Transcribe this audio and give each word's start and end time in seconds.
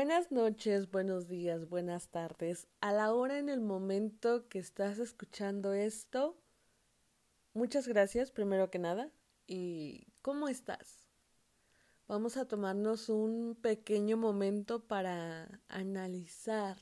Buenas 0.00 0.32
noches, 0.32 0.90
buenos 0.90 1.28
días, 1.28 1.68
buenas 1.68 2.08
tardes. 2.08 2.66
A 2.80 2.90
la 2.90 3.12
hora 3.12 3.38
en 3.38 3.50
el 3.50 3.60
momento 3.60 4.48
que 4.48 4.58
estás 4.58 4.98
escuchando 4.98 5.74
esto, 5.74 6.40
muchas 7.52 7.86
gracias 7.86 8.30
primero 8.30 8.70
que 8.70 8.78
nada. 8.78 9.10
¿Y 9.46 10.06
cómo 10.22 10.48
estás? 10.48 11.06
Vamos 12.08 12.38
a 12.38 12.48
tomarnos 12.48 13.10
un 13.10 13.58
pequeño 13.60 14.16
momento 14.16 14.86
para 14.86 15.60
analizar 15.68 16.78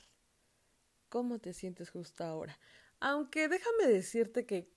cómo 1.09 1.41
te 1.41 1.55
sientes 1.55 1.91
justo 1.91 2.23
ahora. 2.23 2.57
Aunque 3.01 3.49
déjame 3.49 3.89
decirte 3.89 4.47
que 4.47 4.71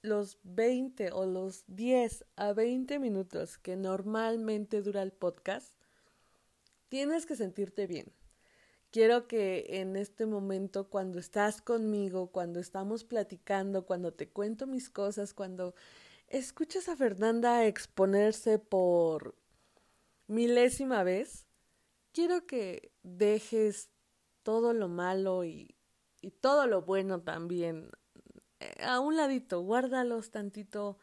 los 0.00 0.38
20 0.44 1.10
o 1.10 1.26
los 1.26 1.64
10 1.66 2.24
a 2.36 2.52
20 2.52 3.00
minutos 3.00 3.58
que 3.58 3.74
normalmente 3.74 4.80
dura 4.80 5.02
el 5.02 5.10
podcast, 5.10 5.74
tienes 6.90 7.24
que 7.24 7.36
sentirte 7.36 7.86
bien. 7.86 8.12
Quiero 8.90 9.28
que 9.28 9.80
en 9.80 9.96
este 9.96 10.26
momento, 10.26 10.90
cuando 10.90 11.20
estás 11.20 11.62
conmigo, 11.62 12.32
cuando 12.32 12.58
estamos 12.58 13.04
platicando, 13.04 13.86
cuando 13.86 14.12
te 14.12 14.28
cuento 14.28 14.66
mis 14.66 14.90
cosas, 14.90 15.32
cuando 15.32 15.74
escuchas 16.26 16.88
a 16.88 16.96
Fernanda 16.96 17.64
exponerse 17.66 18.58
por 18.58 19.36
milésima 20.26 21.04
vez, 21.04 21.46
quiero 22.12 22.46
que 22.46 22.90
dejes 23.04 23.90
todo 24.42 24.72
lo 24.72 24.88
malo 24.88 25.44
y, 25.44 25.76
todo 26.40 26.66
lo 26.66 26.82
bueno 26.82 27.22
también 27.22 27.88
eh, 28.58 28.84
a 28.84 29.00
un 29.00 29.16
ladito, 29.16 29.62
guárdalos 29.62 30.30
tantito 30.30 30.98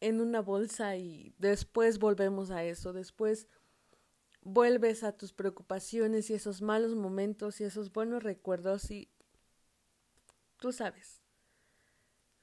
en 0.00 0.20
una 0.20 0.40
bolsa 0.40 0.96
y 0.96 1.34
después 1.38 1.98
volvemos 1.98 2.52
a 2.52 2.62
eso, 2.62 2.92
después 2.92 3.48
vuelves 4.44 5.02
a 5.02 5.16
tus 5.16 5.32
preocupaciones 5.32 6.30
y 6.30 6.34
esos 6.34 6.62
malos 6.62 6.94
momentos 6.94 7.60
y 7.60 7.64
esos 7.64 7.92
buenos 7.92 8.22
recuerdos 8.22 8.90
y 8.90 9.10
tú 10.58 10.72
sabes. 10.72 11.22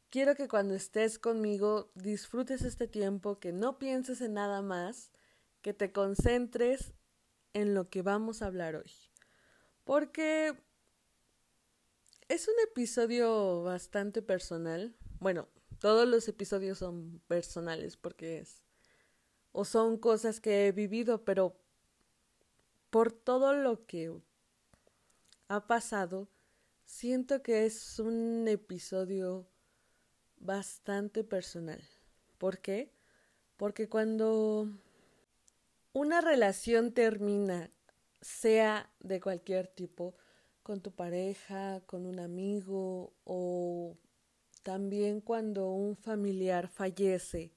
Quiero 0.09 0.35
que 0.35 0.49
cuando 0.49 0.73
estés 0.73 1.19
conmigo 1.19 1.91
disfrutes 1.95 2.63
este 2.63 2.87
tiempo, 2.87 3.39
que 3.39 3.53
no 3.53 3.79
pienses 3.79 4.19
en 4.19 4.33
nada 4.33 4.61
más, 4.61 5.11
que 5.61 5.73
te 5.73 5.93
concentres 5.93 6.93
en 7.53 7.73
lo 7.73 7.89
que 7.89 8.01
vamos 8.01 8.41
a 8.41 8.47
hablar 8.47 8.75
hoy. 8.75 8.91
Porque 9.85 10.53
es 12.27 12.47
un 12.47 12.55
episodio 12.63 13.63
bastante 13.63 14.21
personal. 14.21 14.97
Bueno, 15.19 15.47
todos 15.79 16.07
los 16.07 16.27
episodios 16.27 16.79
son 16.79 17.21
personales 17.27 17.95
porque 17.95 18.39
es 18.39 18.63
o 19.53 19.65
son 19.65 19.97
cosas 19.97 20.39
que 20.39 20.67
he 20.67 20.71
vivido, 20.71 21.23
pero 21.25 21.57
por 22.91 23.11
todo 23.13 23.53
lo 23.53 23.85
que 23.87 24.13
ha 25.47 25.65
pasado, 25.65 26.27
siento 26.85 27.41
que 27.41 27.65
es 27.65 27.99
un 27.99 28.47
episodio 28.47 29.47
bastante 30.37 31.23
personal. 31.23 31.81
¿Por 32.37 32.59
qué? 32.59 32.91
Porque 33.55 33.87
cuando 33.87 34.67
una 35.93 36.19
relación 36.19 36.93
termina, 36.93 37.71
sea 38.19 38.91
de 38.99 39.21
cualquier 39.21 39.67
tipo, 39.67 40.15
con 40.61 40.81
tu 40.81 40.91
pareja, 40.91 41.81
con 41.85 42.05
un 42.05 42.19
amigo 42.19 43.13
o 43.23 43.97
también 44.63 45.21
cuando 45.21 45.71
un 45.71 45.95
familiar 45.95 46.67
fallece, 46.67 47.53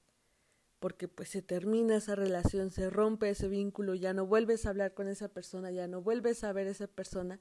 porque 0.79 1.07
pues 1.07 1.29
se 1.29 1.41
termina 1.41 1.97
esa 1.97 2.15
relación, 2.15 2.71
se 2.71 2.89
rompe 2.89 3.29
ese 3.29 3.47
vínculo, 3.47 3.95
ya 3.95 4.13
no 4.13 4.25
vuelves 4.25 4.65
a 4.65 4.69
hablar 4.69 4.93
con 4.93 5.07
esa 5.07 5.29
persona, 5.29 5.71
ya 5.71 5.87
no 5.87 6.01
vuelves 6.01 6.43
a 6.43 6.53
ver 6.53 6.67
a 6.67 6.71
esa 6.71 6.87
persona 6.87 7.39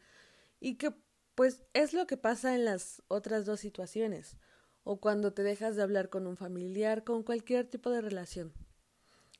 y 0.60 0.76
que 0.76 0.92
pues 1.34 1.64
es 1.72 1.92
lo 1.92 2.06
que 2.06 2.16
pasa 2.16 2.54
en 2.54 2.64
las 2.64 3.02
otras 3.08 3.44
dos 3.44 3.60
situaciones 3.60 4.36
o 4.84 5.00
cuando 5.00 5.32
te 5.32 5.42
dejas 5.42 5.76
de 5.76 5.82
hablar 5.82 6.10
con 6.10 6.26
un 6.26 6.36
familiar, 6.36 7.04
con 7.04 7.22
cualquier 7.22 7.66
tipo 7.66 7.90
de 7.90 8.00
relación. 8.00 8.52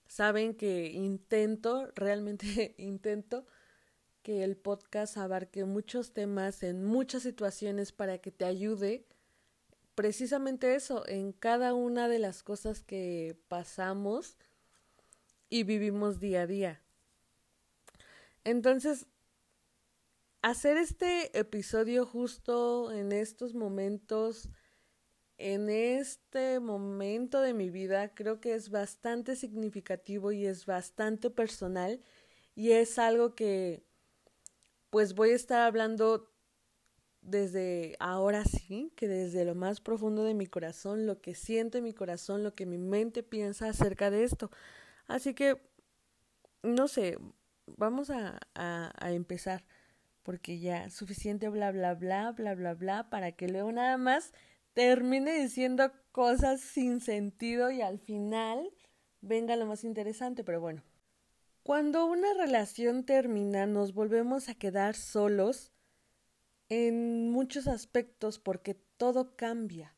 Saben 0.06 0.54
que 0.54 0.91
intento, 0.91 1.91
realmente 1.94 2.75
intento 2.78 3.47
que 4.22 4.43
el 4.43 4.56
podcast 4.56 5.19
abarque 5.19 5.65
muchos 5.65 6.12
temas 6.12 6.62
en 6.62 6.84
muchas 6.84 7.22
situaciones 7.22 7.93
para 7.93 8.19
que 8.19 8.31
te 8.31 8.47
ayude 8.47 9.06
precisamente 9.94 10.75
eso, 10.75 11.06
en 11.09 11.32
cada 11.32 11.75
una 11.75 12.09
de 12.09 12.19
las 12.19 12.43
cosas 12.43 12.82
que 12.82 13.37
pasamos 13.49 14.37
y 15.49 15.65
vivimos 15.65 16.21
día 16.21 16.43
a 16.43 16.47
día. 16.47 16.82
Entonces, 18.44 19.06
hacer 20.43 20.77
este 20.77 21.38
episodio 21.38 22.04
justo 22.04 22.93
en 22.93 23.12
estos 23.12 23.54
momentos, 23.54 24.50
en 25.38 25.71
este 25.71 26.60
momento 26.60 27.41
de 27.41 27.54
mi 27.54 27.71
vida, 27.71 28.15
creo 28.15 28.41
que 28.41 28.54
es 28.54 28.71
bastante 28.71 29.37
significativo 29.37 30.33
y 30.33 30.47
es 30.47 30.66
bastante 30.66 31.31
personal 31.31 32.03
y 32.54 32.72
es 32.72 32.99
algo 32.99 33.34
que 33.34 33.83
pues 34.91 35.15
voy 35.15 35.31
a 35.31 35.37
estar 35.37 35.62
hablando 35.62 36.34
desde 37.24 37.96
ahora 38.00 38.44
sí, 38.44 38.92
que 38.96 39.08
desde 39.08 39.44
lo 39.44 39.54
más 39.54 39.80
profundo 39.80 40.24
de 40.24 40.34
mi 40.34 40.46
corazón, 40.46 41.06
lo 41.06 41.20
que 41.20 41.34
siente 41.34 41.80
mi 41.80 41.94
corazón, 41.94 42.44
lo 42.44 42.54
que 42.54 42.66
mi 42.66 42.78
mente 42.78 43.22
piensa 43.22 43.68
acerca 43.68 44.10
de 44.10 44.24
esto. 44.24 44.50
Así 45.06 45.34
que, 45.34 45.60
no 46.62 46.86
sé, 46.86 47.18
vamos 47.66 48.10
a, 48.10 48.38
a, 48.54 48.92
a 48.98 49.12
empezar, 49.12 49.64
porque 50.22 50.58
ya 50.58 50.90
suficiente 50.90 51.48
bla, 51.48 51.72
bla, 51.72 51.94
bla, 51.94 52.32
bla, 52.32 52.54
bla, 52.54 52.74
bla, 52.74 53.10
para 53.10 53.32
que 53.32 53.48
luego 53.48 53.72
nada 53.72 53.96
más 53.96 54.32
termine 54.74 55.38
diciendo 55.41 55.91
cosas 56.12 56.60
sin 56.60 57.00
sentido 57.00 57.70
y 57.70 57.80
al 57.80 57.98
final 57.98 58.70
venga 59.20 59.56
lo 59.56 59.66
más 59.66 59.84
interesante, 59.84 60.44
pero 60.44 60.60
bueno. 60.60 60.82
Cuando 61.62 62.04
una 62.04 62.34
relación 62.34 63.04
termina, 63.06 63.64
nos 63.64 63.94
volvemos 63.94 64.50
a 64.50 64.54
quedar 64.54 64.94
solos 64.94 65.73
en 66.69 67.30
muchos 67.30 67.66
aspectos 67.66 68.38
porque 68.38 68.75
todo 68.97 69.36
cambia. 69.36 69.94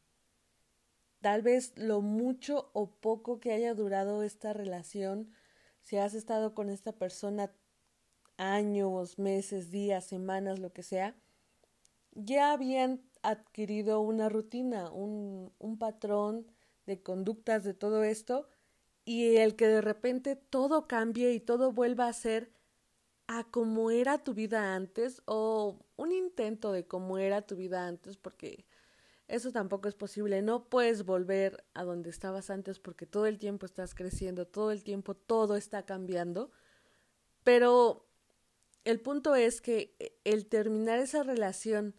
Tal 1.21 1.43
vez 1.43 1.72
lo 1.77 2.00
mucho 2.00 2.71
o 2.72 2.91
poco 2.91 3.41
que 3.41 3.53
haya 3.53 3.75
durado 3.75 4.22
esta 4.22 4.53
relación, 4.53 5.32
si 5.81 5.97
has 5.97 6.15
estado 6.15 6.55
con 6.55 6.69
esta 6.69 6.93
persona 6.93 7.53
años, 8.37 9.19
meses, 9.19 9.71
días, 9.71 10.05
semanas, 10.05 10.59
lo 10.59 10.72
que 10.72 10.82
sea, 10.82 11.16
ya 12.12 12.53
habían 12.53 13.03
adquirido 13.22 14.00
una 14.00 14.28
rutina, 14.28 14.91
un, 14.91 15.53
un 15.59 15.78
patrón 15.78 16.47
de 16.87 17.03
conductas 17.03 17.65
de 17.65 17.75
todo 17.75 18.05
esto 18.05 18.49
y 19.05 19.37
el 19.37 19.56
que 19.56 19.69
de 19.69 19.81
repente 19.81 20.37
todo 20.37 20.87
cambie 20.87 21.32
y 21.32 21.41
todo 21.41 21.72
vuelva 21.72 22.09
a 22.09 22.12
ser 22.12 22.50
a 23.28 23.44
como 23.44 23.91
era 23.91 24.19
tu 24.19 24.34
vida 24.34 24.75
antes 24.75 25.22
o 25.26 25.78
un 25.97 26.12
intento 26.12 26.72
de 26.72 26.87
cómo 26.87 27.19
era 27.19 27.42
tu 27.42 27.56
vida 27.56 27.87
antes 27.87 28.16
porque 28.16 28.66
eso 29.28 29.50
tampoco 29.50 29.88
es 29.88 29.94
posible. 29.94 30.42
No 30.42 30.69
puedes 30.69 31.04
volver 31.04 31.64
a 31.75 31.84
donde 31.84 32.10
estabas 32.10 32.50
antes 32.50 32.78
porque 32.78 33.06
todo 33.06 33.26
el 33.26 33.38
tiempo 33.38 33.66
estás 33.66 33.94
creciendo, 33.94 34.47
todo 34.47 34.70
el 34.70 34.84
tiempo 34.84 35.14
todo 35.14 35.56
está 35.56 35.84
cambiando. 35.84 36.53
Pero 37.42 38.06
el 38.84 39.00
punto 39.00 39.34
es 39.34 39.60
que 39.60 39.97
el 40.25 40.47
terminar 40.47 41.00
esa 41.00 41.25
relación 41.25 41.94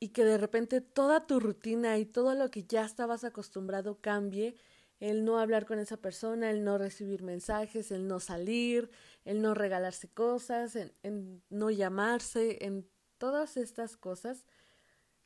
y 0.00 0.08
que 0.10 0.24
de 0.24 0.38
repente 0.38 0.80
toda 0.80 1.26
tu 1.26 1.40
rutina 1.40 1.98
y 1.98 2.04
todo 2.04 2.34
lo 2.34 2.50
que 2.50 2.64
ya 2.64 2.84
estabas 2.84 3.24
acostumbrado 3.24 4.00
cambie, 4.00 4.56
el 4.98 5.24
no 5.24 5.38
hablar 5.38 5.64
con 5.64 5.78
esa 5.78 5.96
persona, 5.96 6.50
el 6.50 6.62
no 6.62 6.76
recibir 6.76 7.22
mensajes, 7.22 7.90
el 7.90 8.06
no 8.06 8.20
salir, 8.20 8.90
el 9.24 9.42
no 9.42 9.54
regalarse 9.54 10.08
cosas, 10.08 10.76
en, 10.76 11.42
no 11.50 11.70
llamarse, 11.70 12.64
en 12.64 12.88
todas 13.18 13.56
estas 13.56 13.96
cosas, 13.96 14.46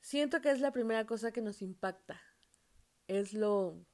siento 0.01 0.41
que 0.41 0.51
es 0.51 0.61
la 0.61 0.73
primera 0.73 1.07
cosa 1.07 1.33
que 1.33 1.43
nos 1.43 1.63
impacta. 1.63 2.21
Es 3.07 3.33
lo 3.35 3.85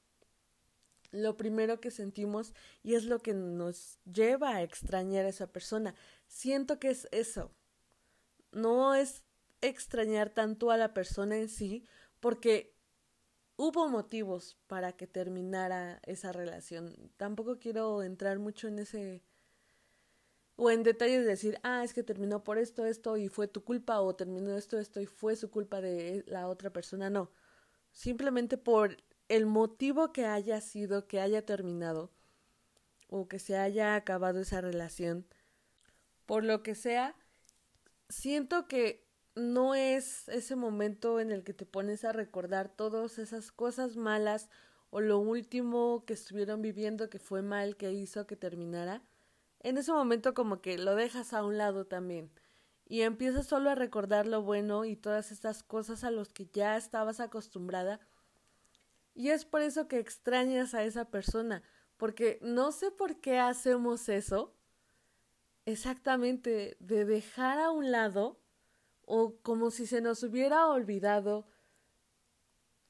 lo 1.13 1.37
primero 1.37 1.81
que 1.81 1.91
sentimos 1.91 2.55
y 2.83 2.95
es 2.95 3.05
lo 3.05 3.19
que 3.19 3.35
nos 3.35 3.99
lleva 4.05 4.55
a 4.55 4.63
extrañar 4.63 5.27
a 5.27 5.31
esa 5.31 5.53
persona. 5.53 5.95
Siento 6.29 6.79
que 6.79 6.91
es 6.91 7.09
eso. 7.11 7.51
No 8.53 8.95
es 8.95 9.25
extrañar 9.61 10.31
tanto 10.31 10.71
a 10.71 10.77
la 10.77 10.95
persona 10.95 11.37
en 11.37 11.49
sí, 11.49 11.85
porque 12.21 12.75
hubo 13.57 13.89
motivos 13.89 14.57
para 14.67 14.93
que 14.93 15.07
terminara 15.07 16.01
esa 16.05 16.33
relación. 16.33 17.13
Tampoco 17.17 17.59
quiero 17.59 18.03
entrar 18.03 18.39
mucho 18.39 18.69
en 18.69 18.79
ese 18.79 19.23
o 20.63 20.71
en 20.71 20.83
detalles 20.83 21.21
de 21.23 21.31
decir, 21.31 21.59
ah, 21.63 21.83
es 21.83 21.95
que 21.95 22.03
terminó 22.03 22.45
por 22.45 22.59
esto, 22.59 22.85
esto 22.85 23.17
y 23.17 23.29
fue 23.29 23.49
tu 23.49 23.65
culpa 23.65 23.99
o 24.01 24.15
terminó 24.15 24.55
esto, 24.59 24.79
esto 24.79 25.01
y 25.01 25.07
fue 25.07 25.35
su 25.35 25.51
culpa 25.51 25.81
de 25.81 26.23
la 26.27 26.49
otra 26.49 26.71
persona. 26.71 27.09
No, 27.09 27.31
simplemente 27.93 28.59
por 28.59 28.99
el 29.29 29.47
motivo 29.47 30.13
que 30.13 30.27
haya 30.27 30.61
sido 30.61 31.07
que 31.07 31.19
haya 31.19 31.47
terminado 31.47 32.13
o 33.09 33.27
que 33.27 33.39
se 33.39 33.57
haya 33.57 33.95
acabado 33.95 34.41
esa 34.41 34.61
relación, 34.61 35.27
por 36.27 36.45
lo 36.45 36.63
que 36.63 36.75
sea, 36.75 37.17
siento 38.11 38.69
que 38.69 39.09
no 39.35 39.75
es 39.75 40.29
ese 40.29 40.57
momento 40.57 41.21
en 41.21 41.33
el 41.33 41.43
que 41.43 41.55
te 41.55 41.65
pones 41.65 42.05
a 42.05 42.13
recordar 42.13 42.69
todas 42.69 43.19
esas 43.19 43.51
cosas 43.51 43.97
malas 43.97 44.51
o 44.91 45.01
lo 45.01 45.21
último 45.21 46.05
que 46.05 46.13
estuvieron 46.13 46.61
viviendo 46.61 47.09
que 47.09 47.19
fue 47.19 47.41
mal 47.41 47.79
que 47.79 47.93
hizo 47.93 48.27
que 48.27 48.37
terminara. 48.37 49.03
En 49.61 49.79
ese 49.79 49.93
momento 49.93 50.35
como 50.35 50.61
que 50.61 50.79
lo 50.79 50.95
dejas 50.95 51.33
a 51.33 51.45
un 51.45 51.59
lado 51.59 51.87
también 51.87 52.31
y 52.91 53.03
empiezas 53.03 53.47
solo 53.47 53.71
a 53.71 53.77
recordar 53.77 54.27
lo 54.27 54.43
bueno 54.43 54.85
y 54.85 54.97
todas 54.97 55.31
estas 55.31 55.63
cosas 55.63 56.03
a 56.03 56.11
los 56.11 56.29
que 56.29 56.47
ya 56.47 56.77
estabas 56.77 57.21
acostumbrada. 57.21 58.01
Y 59.15 59.29
es 59.29 59.45
por 59.45 59.61
eso 59.63 59.87
que 59.87 60.01
extrañas 60.01 60.75
a 60.75 60.83
esa 60.83 61.05
persona, 61.05 61.63
porque 61.97 62.41
no 62.43 62.73
sé 62.73 62.91
por 62.91 63.21
qué 63.21 63.39
hacemos 63.39 64.09
eso, 64.09 64.57
exactamente 65.67 66.77
de 66.81 67.05
dejar 67.05 67.59
a 67.59 67.71
un 67.71 67.93
lado 67.93 68.41
o 69.05 69.37
como 69.43 69.71
si 69.71 69.87
se 69.87 70.01
nos 70.01 70.23
hubiera 70.23 70.67
olvidado 70.67 71.47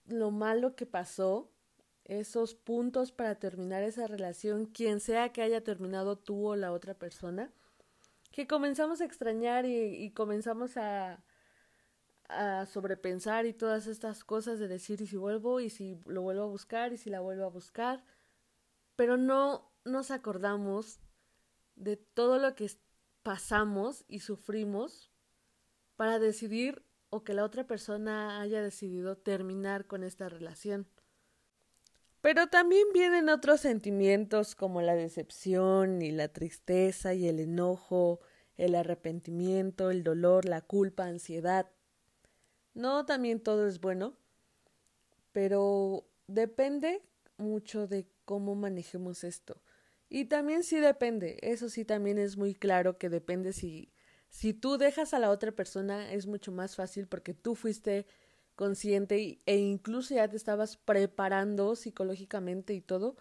lo 0.06 0.30
malo 0.30 0.76
que 0.76 0.86
pasó, 0.86 1.49
esos 2.10 2.54
puntos 2.54 3.12
para 3.12 3.36
terminar 3.36 3.82
esa 3.82 4.06
relación, 4.06 4.66
quien 4.66 5.00
sea 5.00 5.32
que 5.32 5.42
haya 5.42 5.62
terminado 5.62 6.16
tú 6.16 6.48
o 6.48 6.56
la 6.56 6.72
otra 6.72 6.94
persona 6.94 7.52
que 8.32 8.46
comenzamos 8.46 9.00
a 9.00 9.04
extrañar 9.04 9.66
y, 9.66 10.10
comenzamos 10.12 10.76
a, 10.76 11.22
a 12.28 12.66
sobrepensar 12.66 13.46
y 13.46 13.52
todas 13.52 13.86
estas 13.86 14.24
cosas 14.24 14.58
de 14.58 14.68
decir 14.68 15.00
y 15.00 15.06
si 15.06 15.16
vuelvo 15.16 15.60
y 15.60 15.70
si 15.70 15.98
lo 16.06 16.22
vuelvo 16.22 16.44
a 16.44 16.46
buscar 16.46 16.92
y 16.92 16.96
si 16.96 17.10
la 17.10 17.20
vuelvo 17.20 17.44
a 17.44 17.50
buscar, 17.50 18.04
pero 18.96 19.16
no 19.16 19.72
nos 19.84 20.10
acordamos 20.10 21.00
de 21.74 21.96
todo 21.96 22.38
lo 22.38 22.54
que 22.54 22.70
pasamos 23.22 24.04
y 24.08 24.20
sufrimos 24.20 25.10
para 25.96 26.18
decidir 26.18 26.84
o 27.08 27.24
que 27.24 27.34
la 27.34 27.44
otra 27.44 27.66
persona 27.66 28.40
haya 28.40 28.62
decidido 28.62 29.16
terminar 29.16 29.86
con 29.86 30.04
esta 30.04 30.28
relación. 30.28 30.86
Pero 32.20 32.48
también 32.48 32.86
vienen 32.92 33.28
otros 33.28 33.60
sentimientos 33.60 34.54
como 34.54 34.82
la 34.82 34.94
decepción 34.94 36.02
y 36.02 36.10
la 36.12 36.28
tristeza 36.28 37.14
y 37.14 37.28
el 37.28 37.40
enojo, 37.40 38.20
el 38.56 38.74
arrepentimiento, 38.74 39.90
el 39.90 40.04
dolor, 40.04 40.44
la 40.44 40.60
culpa, 40.60 41.06
ansiedad. 41.06 41.70
No, 42.74 43.06
también 43.06 43.40
todo 43.40 43.66
es 43.66 43.80
bueno, 43.80 44.16
pero 45.32 46.06
depende 46.26 47.02
mucho 47.38 47.86
de 47.86 48.06
cómo 48.26 48.54
manejemos 48.54 49.24
esto. 49.24 49.62
Y 50.10 50.26
también 50.26 50.62
sí 50.62 50.78
depende, 50.78 51.38
eso 51.40 51.68
sí 51.68 51.84
también 51.84 52.18
es 52.18 52.36
muy 52.36 52.54
claro 52.54 52.98
que 52.98 53.08
depende 53.08 53.52
si 53.52 53.92
si 54.30 54.54
tú 54.54 54.78
dejas 54.78 55.12
a 55.12 55.18
la 55.18 55.30
otra 55.30 55.52
persona 55.52 56.12
es 56.12 56.26
mucho 56.26 56.52
más 56.52 56.76
fácil 56.76 57.06
porque 57.08 57.34
tú 57.34 57.56
fuiste 57.56 58.06
consciente 58.60 59.40
e 59.46 59.56
incluso 59.56 60.14
ya 60.14 60.28
te 60.28 60.36
estabas 60.36 60.76
preparando 60.76 61.74
psicológicamente 61.76 62.74
y 62.74 62.82
todo 62.82 63.16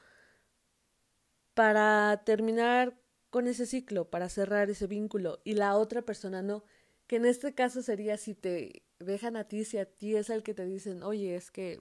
para 1.53 2.24
terminar 2.25 3.00
con 3.30 3.47
ese 3.47 3.65
ciclo, 3.65 4.09
para 4.09 4.27
cerrar 4.27 4.69
ese 4.69 4.86
vínculo 4.86 5.39
y 5.45 5.53
la 5.53 5.77
otra 5.77 6.01
persona 6.01 6.41
no, 6.41 6.65
que 7.07 7.15
en 7.15 7.25
este 7.25 7.56
caso 7.56 7.81
sería 7.81 8.18
si 8.18 8.33
te 8.36 8.83
dejan 9.00 9.38
a 9.38 9.45
ti, 9.45 9.63
si 9.63 9.77
a 9.77 9.86
ti 9.86 10.18
es 10.18 10.30
el 10.30 10.44
que 10.44 10.53
te 10.53 10.65
dicen, 10.65 11.03
oye, 11.03 11.38
es 11.38 11.51
que 11.51 11.80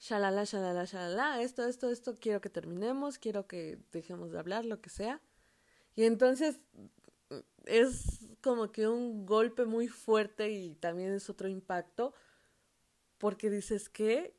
shalala, 0.00 0.44
shalala, 0.44 0.86
shalala, 0.86 1.42
esto, 1.42 1.66
esto, 1.66 1.90
esto, 1.90 2.18
quiero 2.18 2.40
que 2.40 2.48
terminemos, 2.48 3.18
quiero 3.18 3.46
que 3.46 3.76
dejemos 3.92 4.32
de 4.32 4.38
hablar, 4.38 4.64
lo 4.64 4.80
que 4.80 4.88
sea. 4.88 5.20
Y 5.96 6.04
entonces 6.04 6.60
es 7.66 8.26
como 8.44 8.70
que 8.72 8.86
un 8.86 9.24
golpe 9.24 9.64
muy 9.64 9.88
fuerte 9.88 10.50
y 10.50 10.74
también 10.74 11.14
es 11.14 11.30
otro 11.30 11.48
impacto 11.48 12.12
porque 13.16 13.48
dices 13.48 13.88
que 13.88 14.36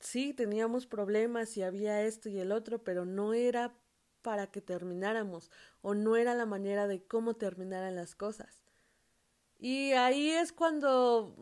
sí 0.00 0.32
teníamos 0.32 0.86
problemas 0.86 1.54
y 1.58 1.62
había 1.62 2.00
esto 2.04 2.30
y 2.30 2.38
el 2.38 2.52
otro, 2.52 2.82
pero 2.82 3.04
no 3.04 3.34
era 3.34 3.76
para 4.22 4.46
que 4.46 4.62
termináramos 4.62 5.50
o 5.82 5.92
no 5.92 6.16
era 6.16 6.34
la 6.34 6.46
manera 6.46 6.86
de 6.86 7.02
cómo 7.02 7.34
terminaran 7.34 7.96
las 7.96 8.14
cosas. 8.14 8.64
Y 9.58 9.92
ahí 9.92 10.30
es 10.30 10.50
cuando 10.54 11.36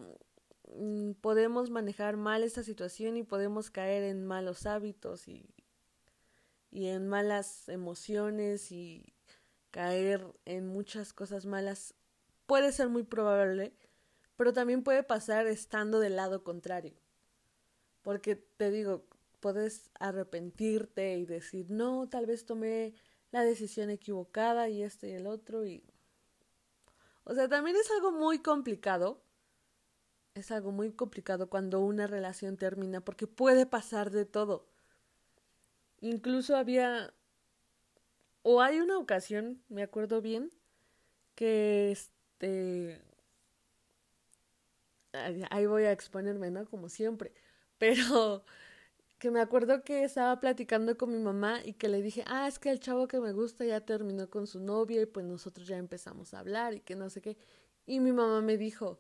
mm, 0.75 1.12
podemos 1.20 1.70
manejar 1.70 2.16
mal 2.16 2.43
esta 2.43 2.64
situación 2.64 3.16
y 3.16 3.22
podemos 3.22 3.70
caer 3.70 4.02
en 4.02 4.26
malos 4.26 4.66
hábitos 4.66 5.28
y, 5.28 5.54
y 6.72 6.88
en 6.88 7.06
malas 7.06 7.69
emociones 7.69 8.72
y 8.72 9.14
caer 9.73 10.25
en 10.45 10.69
muchas 10.69 11.13
cosas 11.13 11.47
malas 11.47 11.95
puede 12.47 12.71
ser 12.71 12.89
muy 12.89 13.03
probable, 13.03 13.75
pero 14.37 14.53
también 14.53 14.85
puede 14.85 15.03
pasar 15.03 15.49
estando 15.49 15.99
del 15.99 16.15
lado 16.15 16.45
contrario. 16.45 16.95
Porque 18.03 18.37
te 18.37 18.71
digo, 18.71 19.05
puedes 19.41 19.91
arrepentirte 19.99 21.17
y 21.17 21.25
decir, 21.25 21.71
no, 21.71 22.09
tal 22.09 22.27
vez 22.27 22.45
tomé 22.45 22.95
la 23.33 23.43
decisión 23.43 23.91
equivocada 23.91 24.69
y 24.69 24.83
este 24.83 25.09
y 25.09 25.13
el 25.13 25.27
otro 25.27 25.67
y... 25.67 25.83
O 27.25 27.35
sea, 27.35 27.49
también 27.49 27.77
es 27.77 27.91
algo 27.91 28.13
muy 28.13 28.41
complicado. 28.41 29.23
Es 30.35 30.51
algo 30.51 30.73
muy 30.73 30.93
complicado 30.93 31.49
cuando 31.49 31.81
una 31.81 32.07
relación 32.07 32.57
termina 32.57 33.01
porque 33.01 33.27
puede 33.27 33.67
pasar 33.67 34.11
de 34.11 34.27
todo. 34.27 34.69
Incluso 36.01 36.57
había 36.57 37.15
o 38.43 38.61
hay 38.61 38.81
una 38.81 38.99
ocasión, 38.99 39.62
me 39.69 39.83
acuerdo 39.83 40.21
bien, 40.21 40.50
que 41.35 41.93
este 41.93 43.00
ahí 45.50 45.67
voy 45.67 45.85
a 45.85 45.93
exponerme, 45.93 46.50
¿no? 46.50 46.67
Como 46.67 46.89
siempre, 46.89 47.33
pero 47.79 48.44
que 49.19 49.31
me 49.31 49.41
acuerdo 49.41 49.85
que 49.85 50.05
estaba 50.05 50.41
platicando 50.41 50.97
con 50.99 51.12
mi 51.12 51.19
mamá 51.19 51.61
y 51.65 51.75
que 51.75 51.89
le 51.89 52.03
dije, 52.03 52.25
ah, 52.27 52.49
es 52.49 52.59
que 52.59 52.71
el 52.71 52.81
chavo 52.81 53.06
que 53.06 53.21
me 53.21 53.33
gusta 53.33 53.65
ya 53.65 53.81
terminó 53.81 54.29
con 54.29 54.47
su 54.49 54.59
novia 54.61 55.00
y 55.03 55.06
pues 55.06 55.25
nosotros 55.25 55.69
ya 55.69 55.77
empezamos 55.77 56.35
a 56.35 56.41
hablar 56.41 56.75
y 56.75 56.81
que 56.81 56.97
no 56.97 57.09
sé 57.09 57.21
qué. 57.21 57.37
Y 57.87 58.00
mi 58.00 58.12
mamá 58.12 58.41
me 58.41 58.56
dijo, 58.56 58.99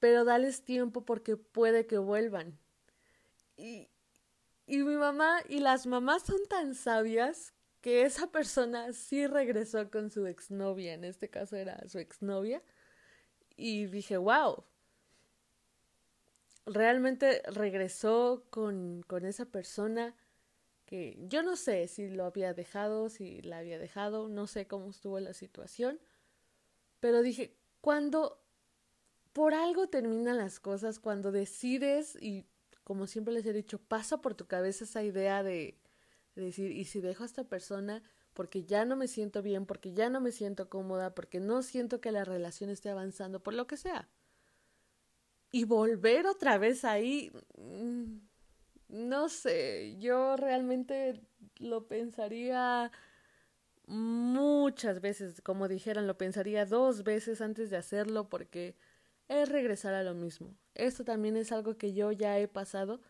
pero 0.00 0.24
dales 0.24 0.64
tiempo 0.64 1.04
porque 1.04 1.36
puede 1.36 1.86
que 1.86 1.98
vuelvan. 1.98 2.58
Y, 3.56 3.88
y 4.66 4.78
mi 4.78 4.96
mamá 4.96 5.40
y 5.48 5.60
las 5.60 5.86
mamás 5.86 6.24
son 6.24 6.44
tan 6.48 6.74
sabias 6.74 7.54
que 7.86 8.02
esa 8.02 8.26
persona 8.26 8.92
sí 8.92 9.28
regresó 9.28 9.92
con 9.92 10.10
su 10.10 10.26
exnovia, 10.26 10.94
en 10.94 11.04
este 11.04 11.30
caso 11.30 11.54
era 11.54 11.88
su 11.88 12.00
exnovia, 12.00 12.60
y 13.56 13.86
dije, 13.86 14.16
wow, 14.16 14.64
realmente 16.64 17.42
regresó 17.46 18.44
con, 18.50 19.04
con 19.06 19.24
esa 19.24 19.44
persona 19.44 20.16
que 20.84 21.16
yo 21.28 21.44
no 21.44 21.54
sé 21.54 21.86
si 21.86 22.08
lo 22.08 22.24
había 22.24 22.54
dejado, 22.54 23.08
si 23.08 23.40
la 23.42 23.58
había 23.58 23.78
dejado, 23.78 24.28
no 24.28 24.48
sé 24.48 24.66
cómo 24.66 24.90
estuvo 24.90 25.20
la 25.20 25.32
situación, 25.32 26.00
pero 26.98 27.22
dije, 27.22 27.54
cuando 27.80 28.42
por 29.32 29.54
algo 29.54 29.86
terminan 29.86 30.38
las 30.38 30.58
cosas, 30.58 30.98
cuando 30.98 31.30
decides 31.30 32.18
y 32.20 32.46
como 32.82 33.06
siempre 33.06 33.32
les 33.32 33.46
he 33.46 33.52
dicho, 33.52 33.78
pasa 33.78 34.20
por 34.20 34.34
tu 34.34 34.48
cabeza 34.48 34.82
esa 34.82 35.04
idea 35.04 35.44
de 35.44 35.78
decir, 36.40 36.72
y 36.72 36.84
si 36.84 37.00
dejo 37.00 37.22
a 37.22 37.26
esta 37.26 37.44
persona 37.44 38.02
porque 38.36 38.64
ya 38.64 38.84
no 38.84 38.96
me 38.96 39.08
siento 39.08 39.42
bien, 39.42 39.64
porque 39.64 39.94
ya 39.94 40.10
no 40.10 40.20
me 40.20 40.30
siento 40.30 40.68
cómoda, 40.68 41.14
porque 41.14 41.40
no 41.40 41.62
siento 41.62 42.00
que 42.02 42.12
la 42.12 42.24
relación 42.24 42.68
esté 42.68 42.90
avanzando, 42.90 43.42
por 43.42 43.54
lo 43.54 43.66
que 43.66 43.78
sea. 43.78 44.10
Y 45.50 45.64
volver 45.64 46.26
otra 46.26 46.58
vez 46.58 46.84
ahí, 46.84 47.32
mm, 47.56 48.18
no 48.88 49.28
sé, 49.30 49.96
yo 49.98 50.36
realmente 50.36 51.22
lo 51.58 51.86
pensaría 51.88 52.92
muchas 53.86 55.00
veces, 55.00 55.40
como 55.40 55.68
dijeran, 55.68 56.06
lo 56.06 56.18
pensaría 56.18 56.66
dos 56.66 57.04
veces 57.04 57.40
antes 57.40 57.70
de 57.70 57.76
hacerlo 57.78 58.28
porque 58.28 58.76
es 59.28 59.48
regresar 59.48 59.94
a 59.94 60.02
lo 60.02 60.14
mismo. 60.14 60.54
Esto 60.74 61.04
también 61.04 61.36
es 61.36 61.52
algo 61.52 61.76
que 61.78 61.94
yo 61.94 62.12
ya 62.12 62.38
he 62.38 62.48
pasado 62.48 63.00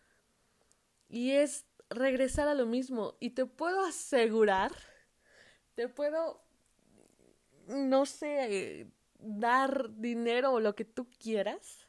y 1.09 1.31
es 1.31 1.65
regresar 1.89 2.47
a 2.47 2.55
lo 2.55 2.65
mismo. 2.65 3.15
Y 3.19 3.31
te 3.31 3.45
puedo 3.45 3.81
asegurar, 3.81 4.71
te 5.75 5.87
puedo, 5.87 6.41
no 7.67 8.05
sé, 8.05 8.91
dar 9.19 9.95
dinero 9.95 10.53
o 10.53 10.59
lo 10.59 10.75
que 10.75 10.85
tú 10.85 11.07
quieras, 11.19 11.87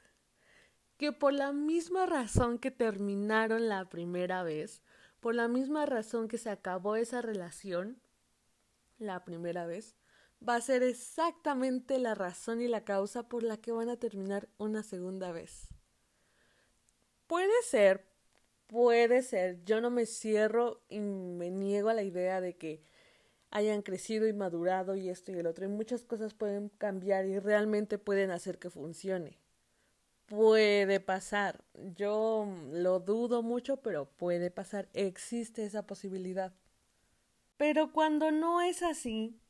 que 0.97 1.13
por 1.13 1.33
la 1.33 1.53
misma 1.53 2.07
razón 2.07 2.59
que 2.59 2.71
terminaron 2.71 3.69
la 3.69 3.89
primera 3.89 4.43
vez, 4.43 4.83
por 5.21 5.35
la 5.35 5.49
misma 5.49 5.87
razón 5.87 6.29
que 6.29 6.39
se 6.39 6.51
acabó 6.51 6.97
esa 6.97 7.23
relación 7.23 8.01
la 8.99 9.25
primera 9.25 9.67
vez, 9.67 9.97
va 10.47 10.57
a 10.57 10.61
ser 10.61 10.83
exactamente 10.83 11.99
la 11.99 12.15
razón 12.15 12.61
y 12.61 12.69
la 12.69 12.85
causa 12.85 13.29
por 13.29 13.43
la 13.43 13.57
que 13.57 13.73
van 13.73 13.89
a 13.89 13.97
terminar 13.97 14.49
una 14.59 14.83
segunda 14.83 15.33
vez. 15.33 15.69
Puede 17.27 17.63
ser 17.63 18.08
Puede 18.69 19.23
ser, 19.23 19.65
yo 19.65 19.81
no 19.81 19.91
me 19.91 20.07
cierro 20.07 20.81
y 20.89 21.01
me 21.01 21.51
niego 21.51 21.89
a 21.89 21.95
la 21.95 22.03
idea 22.03 22.41
de 22.41 22.57
que 22.57 22.83
hayan 23.51 23.83
crecido 23.83 24.29
y 24.29 24.33
madurado 24.33 24.95
y 24.95 25.09
esto 25.09 25.33
y 25.33 25.39
el 25.39 25.47
otro. 25.47 25.65
Y 25.65 25.69
muchas 25.69 26.05
cosas 26.05 26.35
pueden 26.35 26.69
cambiar 26.69 27.25
y 27.27 27.39
realmente 27.39 27.99
pueden 27.99 28.31
hacer 28.31 28.59
que 28.59 28.71
funcione. 28.71 29.39
Puede 30.27 31.01
pasar. 31.01 31.65
Yo 31.97 32.47
lo 32.73 33.01
dudo 33.01 33.43
mucho, 33.43 33.79
pero 33.79 34.05
puede 34.05 34.51
pasar. 34.51 34.89
Existe 34.93 35.65
esa 35.65 35.87
posibilidad. 35.87 36.53
Pero 37.57 37.91
cuando 37.93 38.31
no 38.31 38.61
es 38.61 38.83
así, 38.83 39.41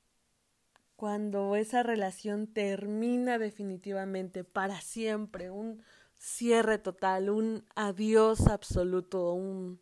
cuando 0.95 1.57
esa 1.57 1.83
relación 1.83 2.47
termina 2.47 3.39
definitivamente 3.39 4.45
para 4.45 4.81
siempre, 4.81 5.51
un 5.51 5.83
cierre 6.19 6.79
total, 6.79 7.31
un 7.31 7.65
adiós 7.75 8.49
absoluto, 8.49 9.33
un, 9.33 9.81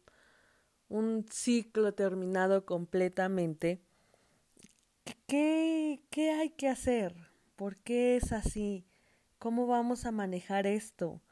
un 0.88 1.26
ciclo 1.30 1.94
terminado 1.94 2.64
completamente, 2.64 3.82
¿qué, 5.26 6.02
¿qué 6.10 6.30
hay 6.30 6.50
que 6.50 6.68
hacer? 6.68 7.14
¿Por 7.56 7.76
qué 7.78 8.16
es 8.16 8.32
así? 8.32 8.86
¿Cómo 9.38 9.66
vamos 9.66 10.04
a 10.04 10.12
manejar 10.12 10.66
esto? 10.66 11.22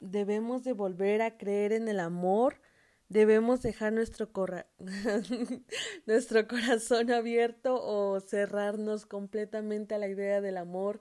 ¿Debemos 0.00 0.62
de 0.64 0.72
volver 0.72 1.22
a 1.22 1.36
creer 1.36 1.72
en 1.72 1.88
el 1.88 1.98
amor? 1.98 2.60
¿Debemos 3.08 3.62
dejar 3.62 3.92
nuestro, 3.92 4.30
nuestro 6.06 6.46
corazón 6.46 7.10
abierto 7.10 7.82
o 7.82 8.20
cerrarnos 8.20 9.06
completamente 9.06 9.94
a 9.94 9.98
la 9.98 10.08
idea 10.08 10.40
del 10.40 10.58
amor 10.58 11.00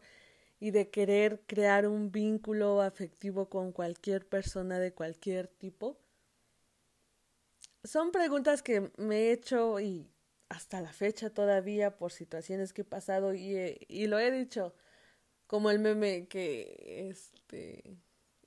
y 0.60 0.72
de 0.72 0.90
querer 0.90 1.42
crear 1.46 1.88
un 1.88 2.12
vínculo 2.12 2.82
afectivo 2.82 3.50
con 3.50 3.72
cualquier 3.72 4.28
persona 4.28 4.80
de 4.80 4.94
cualquier 4.94 5.48
tipo? 5.48 5.98
Son 7.84 8.12
preguntas 8.12 8.64
que 8.64 8.92
me 8.98 9.16
he 9.18 9.32
hecho 9.32 9.80
y 9.80 10.10
hasta 10.50 10.82
la 10.82 10.92
fecha 10.92 11.30
todavía 11.30 11.98
por 11.98 12.12
situaciones 12.12 12.74
que 12.74 12.82
he 12.82 12.86
pasado 12.86 13.34
y, 13.34 13.78
y 13.88 14.08
lo 14.08 14.20
he 14.20 14.32
dicho 14.32 14.74
como 15.46 15.70
el 15.70 15.80
meme 15.80 16.28
que 16.28 17.08
este 17.10 17.98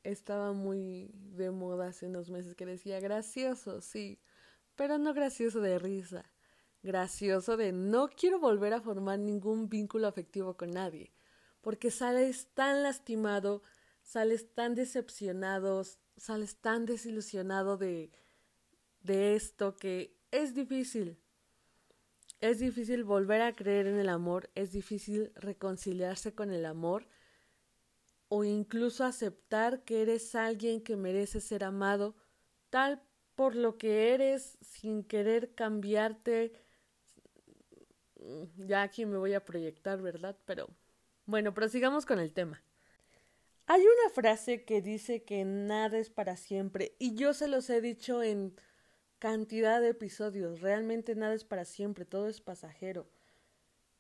estaba 0.03 0.53
muy 0.53 1.11
de 1.15 1.51
moda 1.51 1.89
hace 1.89 2.07
unos 2.07 2.31
meses 2.31 2.55
que 2.55 2.67
decía 2.67 3.01
gracioso, 3.01 3.81
sí, 3.81 4.19
pero 4.77 4.99
no 4.99 5.13
gracioso 5.13 5.61
de 5.61 5.79
risa, 5.79 6.25
gracioso 6.83 7.57
de 7.57 7.73
no 7.73 8.09
quiero 8.09 8.39
volver 8.41 8.73
a 8.73 8.81
formar 8.81 9.19
ningún 9.19 9.69
vínculo 9.69 10.07
afectivo 10.07 10.57
con 10.57 10.71
nadie, 10.71 11.13
porque 11.61 11.91
sales 11.91 12.49
tan 12.55 12.83
lastimado, 12.83 13.63
sales 14.03 14.53
tan 14.55 14.75
decepcionado, 14.75 15.85
sales 16.17 16.57
tan 16.57 16.87
desilusionado 16.87 17.77
de 17.77 18.11
de 19.03 19.35
esto 19.35 19.77
que 19.77 20.17
es 20.31 20.55
difícil. 20.55 21.19
Es 22.41 22.59
difícil 22.59 23.05
volver 23.05 23.43
a 23.43 23.55
creer 23.55 23.87
en 23.87 23.99
el 23.99 24.09
amor, 24.09 24.51
es 24.55 24.73
difícil 24.73 25.31
reconciliarse 25.35 26.35
con 26.35 26.51
el 26.51 26.65
amor 26.65 27.07
o 28.29 28.45
incluso 28.45 29.05
aceptar 29.05 29.85
que 29.85 30.03
eres 30.03 30.35
alguien 30.35 30.83
que 30.83 30.97
merece 30.97 31.41
ser 31.41 31.65
amado 31.65 32.15
tal 32.71 33.03
por 33.35 33.57
lo 33.57 33.77
que 33.77 34.15
eres 34.15 34.57
sin 34.63 35.03
querer 35.03 35.55
cambiarte. 35.55 36.53
Ya 38.57 38.83
aquí 38.83 39.05
me 39.05 39.19
voy 39.19 39.35
a 39.35 39.45
proyectar, 39.45 40.01
¿verdad? 40.01 40.39
Pero 40.47 40.69
bueno, 41.27 41.55
prosigamos 41.55 42.07
con 42.07 42.19
el 42.19 42.33
tema. 42.33 42.63
Hay 43.67 43.83
una 43.83 44.11
frase 44.13 44.65
que 44.65 44.83
dice 44.83 45.23
que 45.23 45.45
nada 45.45 45.99
es 45.99 46.11
para 46.11 46.37
siempre 46.37 46.97
y 46.99 47.15
yo 47.15 47.35
se 47.35 47.47
los 47.47 47.71
he 47.71 47.81
dicho 47.81 48.23
en 48.23 48.55
cantidad 49.21 49.81
de 49.81 49.91
episodios. 49.91 50.61
Realmente 50.61 51.15
nada 51.15 51.35
es 51.35 51.45
para 51.45 51.65
siempre, 51.65 52.05
todo 52.05 52.29
es 52.29 52.41
pasajero. 52.41 53.09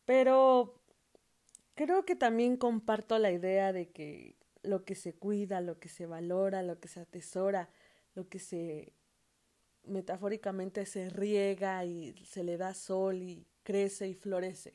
Pero 0.05 0.83
creo 1.75 2.05
que 2.05 2.17
también 2.17 2.57
comparto 2.57 3.17
la 3.19 3.31
idea 3.31 3.73
de 3.73 3.91
que 3.91 4.35
lo 4.62 4.85
que 4.85 4.97
se 4.97 5.15
cuida, 5.15 5.61
lo 5.61 5.79
que 5.79 5.89
se 5.89 6.07
valora, 6.07 6.62
lo 6.62 6.81
que 6.81 6.89
se 6.89 7.00
atesora, 7.00 7.71
lo 8.15 8.29
que 8.29 8.41
se 8.41 8.93
metafóricamente 9.85 10.85
se 10.87 11.11
riega 11.11 11.85
y 11.85 12.15
se 12.25 12.43
le 12.43 12.57
da 12.57 12.75
sol 12.75 13.23
y 13.23 13.47
crece 13.62 14.09
y 14.09 14.15
florece. 14.15 14.73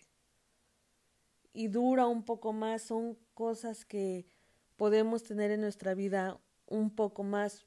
Y 1.56 1.70
dura 1.70 2.06
un 2.06 2.24
poco 2.24 2.54
más, 2.54 2.84
son 2.84 3.18
cosas 3.34 3.86
que 3.86 4.28
podemos 4.76 5.24
tener 5.24 5.50
en 5.50 5.62
nuestra 5.62 5.96
vida 5.96 6.40
un 6.68 6.90
poco 6.90 7.24
más 7.24 7.66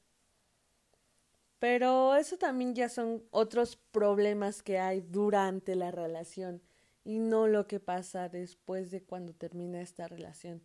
pero 1.59 2.15
eso 2.15 2.37
también 2.37 2.73
ya 2.73 2.87
son 2.87 3.21
otros 3.31 3.75
problemas 3.75 4.63
que 4.63 4.79
hay 4.79 5.01
durante 5.01 5.75
la 5.75 5.91
relación 5.91 6.61
y 7.03 7.19
no 7.19 7.47
lo 7.47 7.67
que 7.67 7.81
pasa 7.81 8.29
después 8.29 8.91
de 8.91 9.03
cuando 9.03 9.33
termina 9.33 9.81
esta 9.81 10.07
relación. 10.07 10.61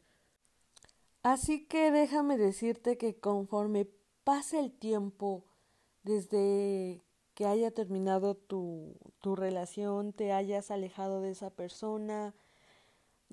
Así 1.23 1.67
que 1.67 1.91
déjame 1.91 2.39
decirte 2.39 2.97
que 2.97 3.19
conforme 3.19 3.89
pase 4.23 4.61
el 4.61 4.71
tiempo 4.71 5.45
desde 6.05 7.03
que 7.35 7.47
haya 7.47 7.73
terminado 7.73 8.37
tu, 8.37 8.95
tu 9.21 9.35
relación, 9.35 10.13
te 10.13 10.33
hayas 10.33 10.71
alejado 10.71 11.21
de 11.23 11.31
esa 11.31 11.51
persona, 11.51 12.35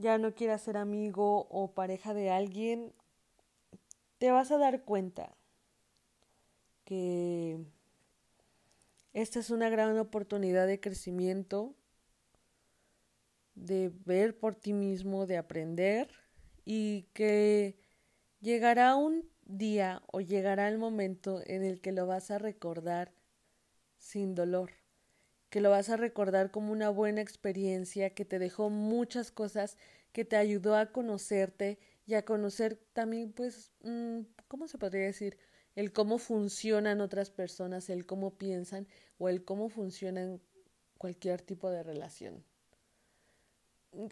ya 0.02 0.18
no 0.18 0.34
quieras 0.34 0.64
ser 0.64 0.78
amigo 0.78 1.48
o 1.50 1.74
pareja 1.74 2.14
de 2.14 2.30
alguien, 2.30 2.94
te 4.18 4.32
vas 4.32 4.52
a 4.52 4.58
dar 4.58 4.84
cuenta 4.84 5.36
que 6.84 7.60
esta 9.14 9.40
es 9.40 9.50
una 9.50 9.70
gran 9.70 9.98
oportunidad 9.98 10.68
de 10.68 10.80
crecimiento, 10.80 11.76
de 13.56 13.92
ver 14.06 14.38
por 14.38 14.56
ti 14.56 14.74
mismo, 14.74 15.26
de 15.26 15.38
aprender 15.38 16.10
y 16.66 17.04
que 17.14 17.78
llegará 18.42 18.96
un 18.96 19.30
día 19.46 20.02
o 20.08 20.22
llegará 20.22 20.68
el 20.68 20.78
momento 20.78 21.42
en 21.46 21.64
el 21.64 21.82
que 21.82 21.92
lo 21.92 22.08
vas 22.08 22.32
a 22.32 22.40
recordar 22.40 23.12
sin 23.98 24.34
dolor, 24.34 24.72
que 25.52 25.62
lo 25.62 25.70
vas 25.70 25.90
a 25.90 25.98
recordar 25.98 26.50
como 26.50 26.72
una 26.72 26.90
buena 26.90 27.22
experiencia 27.22 28.16
que 28.16 28.26
te 28.26 28.40
dejó 28.40 28.72
muchas 28.72 29.32
cosas, 29.32 29.78
que 30.14 30.26
te 30.26 30.38
ayudó 30.38 30.76
a 30.76 30.92
conocerte 30.92 31.78
y 32.08 32.16
a 32.16 32.26
conocer 32.26 32.80
también, 32.94 33.32
pues, 33.34 33.72
mm, 33.84 34.22
¿cómo 34.48 34.68
se 34.68 34.80
podría 34.80 35.06
decir? 35.06 35.38
el 35.76 35.94
cómo 35.94 36.18
funcionan 36.18 37.02
otras 37.02 37.30
personas, 37.30 37.90
el 37.90 38.06
cómo 38.06 38.38
piensan 38.38 38.88
o 39.18 39.30
el 39.30 39.44
cómo 39.44 39.70
funcionan 39.70 40.42
cualquier 40.98 41.42
tipo 41.42 41.70
de 41.70 41.84
relación. 41.84 42.44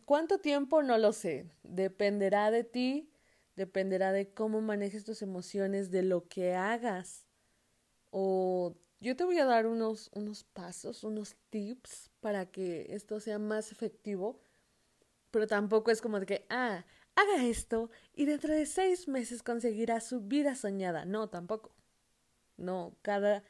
¿Cuánto 0.06 0.40
tiempo? 0.40 0.84
No 0.84 0.98
lo 0.98 1.14
sé. 1.14 1.50
Dependerá 1.64 2.52
de 2.52 2.64
ti, 2.64 3.12
dependerá 3.56 4.12
de 4.12 4.34
cómo 4.34 4.62
manejes 4.62 5.04
tus 5.04 5.22
emociones, 5.22 5.92
de 5.92 6.04
lo 6.04 6.28
que 6.28 6.54
hagas. 6.54 7.26
O 8.12 8.76
yo 9.00 9.16
te 9.16 9.24
voy 9.24 9.40
a 9.40 9.46
dar 9.46 9.66
unos, 9.68 10.10
unos 10.14 10.44
pasos, 10.44 11.04
unos 11.04 11.36
tips 11.50 12.10
para 12.20 12.46
que 12.46 12.88
esto 12.94 13.20
sea 13.20 13.40
más 13.40 13.72
efectivo, 13.72 14.40
pero 15.32 15.48
tampoco 15.48 15.92
es 15.92 16.02
como 16.02 16.20
de 16.20 16.26
que, 16.26 16.46
ah, 16.50 16.86
haga 17.16 17.46
esto 17.46 17.90
y 18.14 18.26
dentro 18.26 18.54
de 18.54 18.66
seis 18.66 19.08
meses 19.08 19.44
conseguirá 19.44 20.00
su 20.02 20.22
vida 20.22 20.56
soñada. 20.56 21.06
No, 21.06 21.30
tampoco. 21.30 21.72
No, 22.58 22.96
cada, 23.02 23.44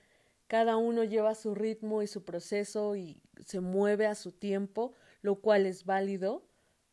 cada 0.48 0.78
uno 0.78 1.04
lleva 1.04 1.36
su 1.36 1.56
ritmo 1.56 2.02
y 2.04 2.08
su 2.08 2.24
proceso 2.24 2.96
y 2.96 3.22
se 3.46 3.60
mueve 3.60 4.06
a 4.08 4.16
su 4.16 4.32
tiempo, 4.32 4.94
lo 5.22 5.36
cual 5.36 5.66
es 5.66 5.86
válido. 5.86 6.46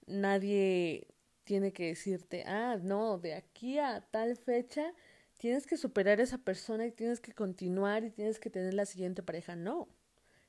Nadie 0.06 1.08
tiene 1.44 1.72
que 1.72 1.88
decirte, 1.88 2.44
ah, 2.46 2.78
no, 2.82 3.18
de 3.18 3.34
aquí 3.34 3.78
a 3.78 4.00
tal 4.10 4.36
fecha 4.36 4.94
tienes 5.38 5.66
que 5.66 5.76
superar 5.76 6.20
esa 6.20 6.38
persona 6.38 6.86
y 6.86 6.92
tienes 6.92 7.20
que 7.20 7.32
continuar 7.32 8.04
y 8.04 8.10
tienes 8.10 8.38
que 8.38 8.50
tener 8.50 8.74
la 8.74 8.86
siguiente 8.86 9.22
pareja. 9.22 9.56
No, 9.56 9.88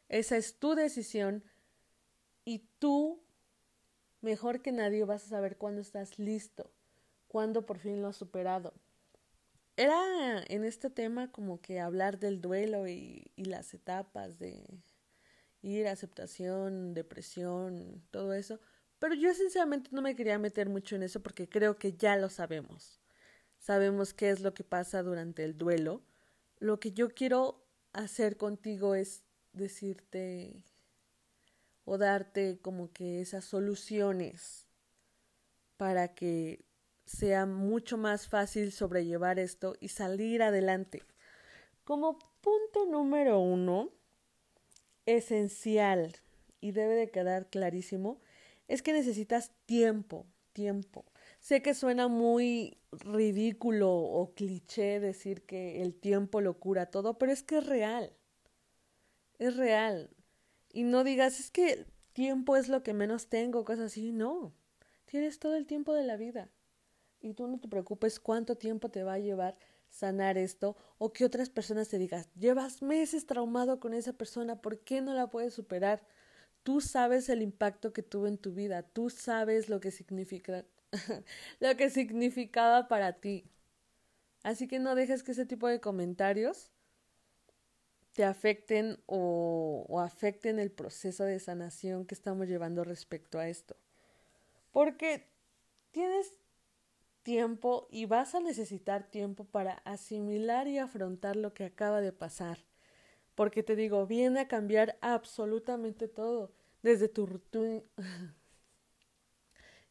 esa 0.10 0.38
es 0.38 0.60
tu 0.60 0.75
decisión 0.75 1.44
y 2.46 2.67
tú 2.79 3.22
Mejor 4.22 4.62
que 4.62 4.72
nadie 4.72 5.06
vas 5.06 5.25
a 5.25 5.29
saber 5.29 5.58
cuándo 5.58 5.82
estás 5.82 6.17
listo, 6.17 6.72
cuándo 7.27 7.65
por 7.65 7.77
fin 7.77 8.01
lo 8.01 8.08
has 8.08 8.17
superado. 8.17 8.74
Era 9.75 10.44
en 10.48 10.63
este 10.63 10.89
tema 10.89 11.32
como 11.32 11.62
que 11.62 11.79
hablar 11.79 12.17
del 12.17 12.41
duelo 12.41 12.88
y, 12.88 13.32
y 13.36 13.46
las 13.46 13.75
etapas 13.75 14.39
de 14.39 14.65
ir, 15.62 15.88
aceptación, 15.88 16.96
depresión, 16.96 18.03
todo 18.10 18.34
eso. 18.34 18.60
Pero 18.98 19.13
yo 19.13 19.32
sinceramente 19.36 19.91
no 19.94 20.01
me 20.01 20.15
quería 20.15 20.39
meter 20.39 20.67
mucho 20.67 20.96
en 20.96 21.03
eso 21.03 21.22
porque 21.22 21.48
creo 21.48 21.77
que 21.77 21.94
ya 21.94 22.17
lo 22.17 22.29
sabemos. 22.29 23.00
Sabemos 23.67 24.13
qué 24.13 24.29
es 24.29 24.39
lo 24.39 24.53
que 24.53 24.63
pasa 24.63 25.03
durante 25.03 25.43
el 25.43 25.57
duelo. 25.57 26.01
Lo 26.57 26.79
que 26.79 26.93
yo 26.93 27.09
quiero 27.09 27.65
hacer 27.91 28.38
contigo 28.38 28.95
es 28.95 29.25
decirte 29.51 30.63
o 31.83 31.97
darte 31.97 32.59
como 32.62 32.93
que 32.93 33.19
esas 33.19 33.43
soluciones 33.43 34.69
para 35.75 36.15
que 36.15 36.63
sea 37.05 37.45
mucho 37.45 37.97
más 37.97 38.29
fácil 38.29 38.71
sobrellevar 38.71 39.38
esto 39.38 39.75
y 39.81 39.89
salir 39.89 40.43
adelante. 40.43 41.03
Como 41.83 42.19
punto 42.39 42.86
número 42.86 43.38
uno, 43.41 43.91
esencial, 45.05 46.15
y 46.62 46.71
debe 46.71 46.95
de 46.95 47.12
quedar 47.12 47.50
clarísimo, 47.50 48.21
es 48.69 48.81
que 48.81 48.93
necesitas 48.93 49.51
tiempo, 49.65 50.25
tiempo. 50.53 51.03
Sé 51.48 51.62
que 51.62 51.74
suena 51.74 52.10
muy 52.10 52.77
ridículo 52.92 53.89
o 53.96 54.34
cliché 54.34 55.00
decir 55.00 55.46
que 55.46 55.82
el 55.82 55.96
tiempo 55.96 56.42
lo 56.42 56.60
cura 56.60 56.88
todo, 56.88 57.18
pero 57.18 57.32
es 57.32 57.42
que 57.42 57.60
es 57.60 57.66
real. 57.66 58.12
Es 59.39 59.56
real. 59.56 60.10
Y 60.74 60.84
no 60.84 61.06
digas, 61.06 61.39
es 61.39 61.50
que 61.50 61.86
tiempo 62.12 62.58
es 62.58 62.68
lo 62.68 62.84
que 62.84 62.94
menos 62.94 63.27
tengo, 63.30 63.63
cosas 63.63 63.86
así. 63.94 64.12
No. 64.12 64.51
Tienes 65.06 65.39
todo 65.39 65.56
el 65.56 65.66
tiempo 65.66 65.94
de 65.94 66.04
la 66.04 66.18
vida. 66.18 66.50
Y 67.22 67.34
tú 67.34 67.48
no 67.48 67.62
te 67.62 67.70
preocupes 67.70 68.20
cuánto 68.20 68.58
tiempo 68.58 68.89
te 68.89 69.04
va 69.04 69.13
a 69.13 69.20
llevar 69.20 69.58
sanar 69.89 70.38
esto 70.38 70.75
o 70.98 71.13
que 71.13 71.24
otras 71.24 71.50
personas 71.50 71.88
te 71.88 71.98
digan, 71.98 72.25
llevas 72.38 72.82
meses 72.82 73.25
traumado 73.25 73.80
con 73.80 73.94
esa 73.94 74.12
persona, 74.12 74.62
¿por 74.62 74.80
qué 74.80 75.00
no 75.00 75.13
la 75.13 75.30
puedes 75.30 75.54
superar? 75.54 76.04
Tú 76.63 76.82
sabes 76.82 77.30
el 77.30 77.42
impacto 77.42 77.94
que 77.94 78.04
tuvo 78.04 78.27
en 78.27 78.38
tu 78.38 78.51
vida, 78.51 78.84
tú 78.84 79.10
sabes 79.10 79.70
lo 79.70 79.80
que 79.80 79.92
significa 79.92 80.66
lo 81.60 81.75
que 81.75 81.89
significaba 81.89 82.88
para 82.88 83.13
ti. 83.13 83.50
Así 84.44 84.67
que 84.67 84.79
no 84.79 84.96
dejes 84.96 85.24
que 85.24 85.32
ese 85.32 85.46
tipo 85.46 85.67
de 85.67 85.82
comentarios 85.82 86.72
te 88.13 88.24
afecten 88.24 89.00
o, 89.06 89.86
o, 89.88 90.00
afecten 90.00 90.58
el 90.58 90.72
proceso 90.72 91.24
de 91.24 91.39
sanación 91.39 92.06
que 92.06 92.15
estamos 92.15 92.48
llevando 92.48 92.84
respecto 92.84 93.38
a 93.39 93.48
esto. 93.48 93.75
Porque 94.72 95.27
tienes 95.91 96.39
tiempo 97.24 97.88
y 97.91 98.06
vas 98.06 98.36
a 98.36 98.39
necesitar 98.39 99.12
tiempo 99.12 99.44
para 99.44 99.74
asimilar 99.84 100.67
y 100.67 100.77
afrontar 100.77 101.36
lo 101.36 101.53
que 101.53 101.65
acaba 101.65 102.00
de 102.00 102.13
pasar. 102.13 102.60
Porque 103.36 103.63
te 103.63 103.75
digo, 103.75 104.08
viene 104.08 104.39
a 104.39 104.48
cambiar 104.48 104.98
absolutamente 105.01 106.08
todo, 106.08 106.51
desde 106.82 107.10
tu. 107.10 107.27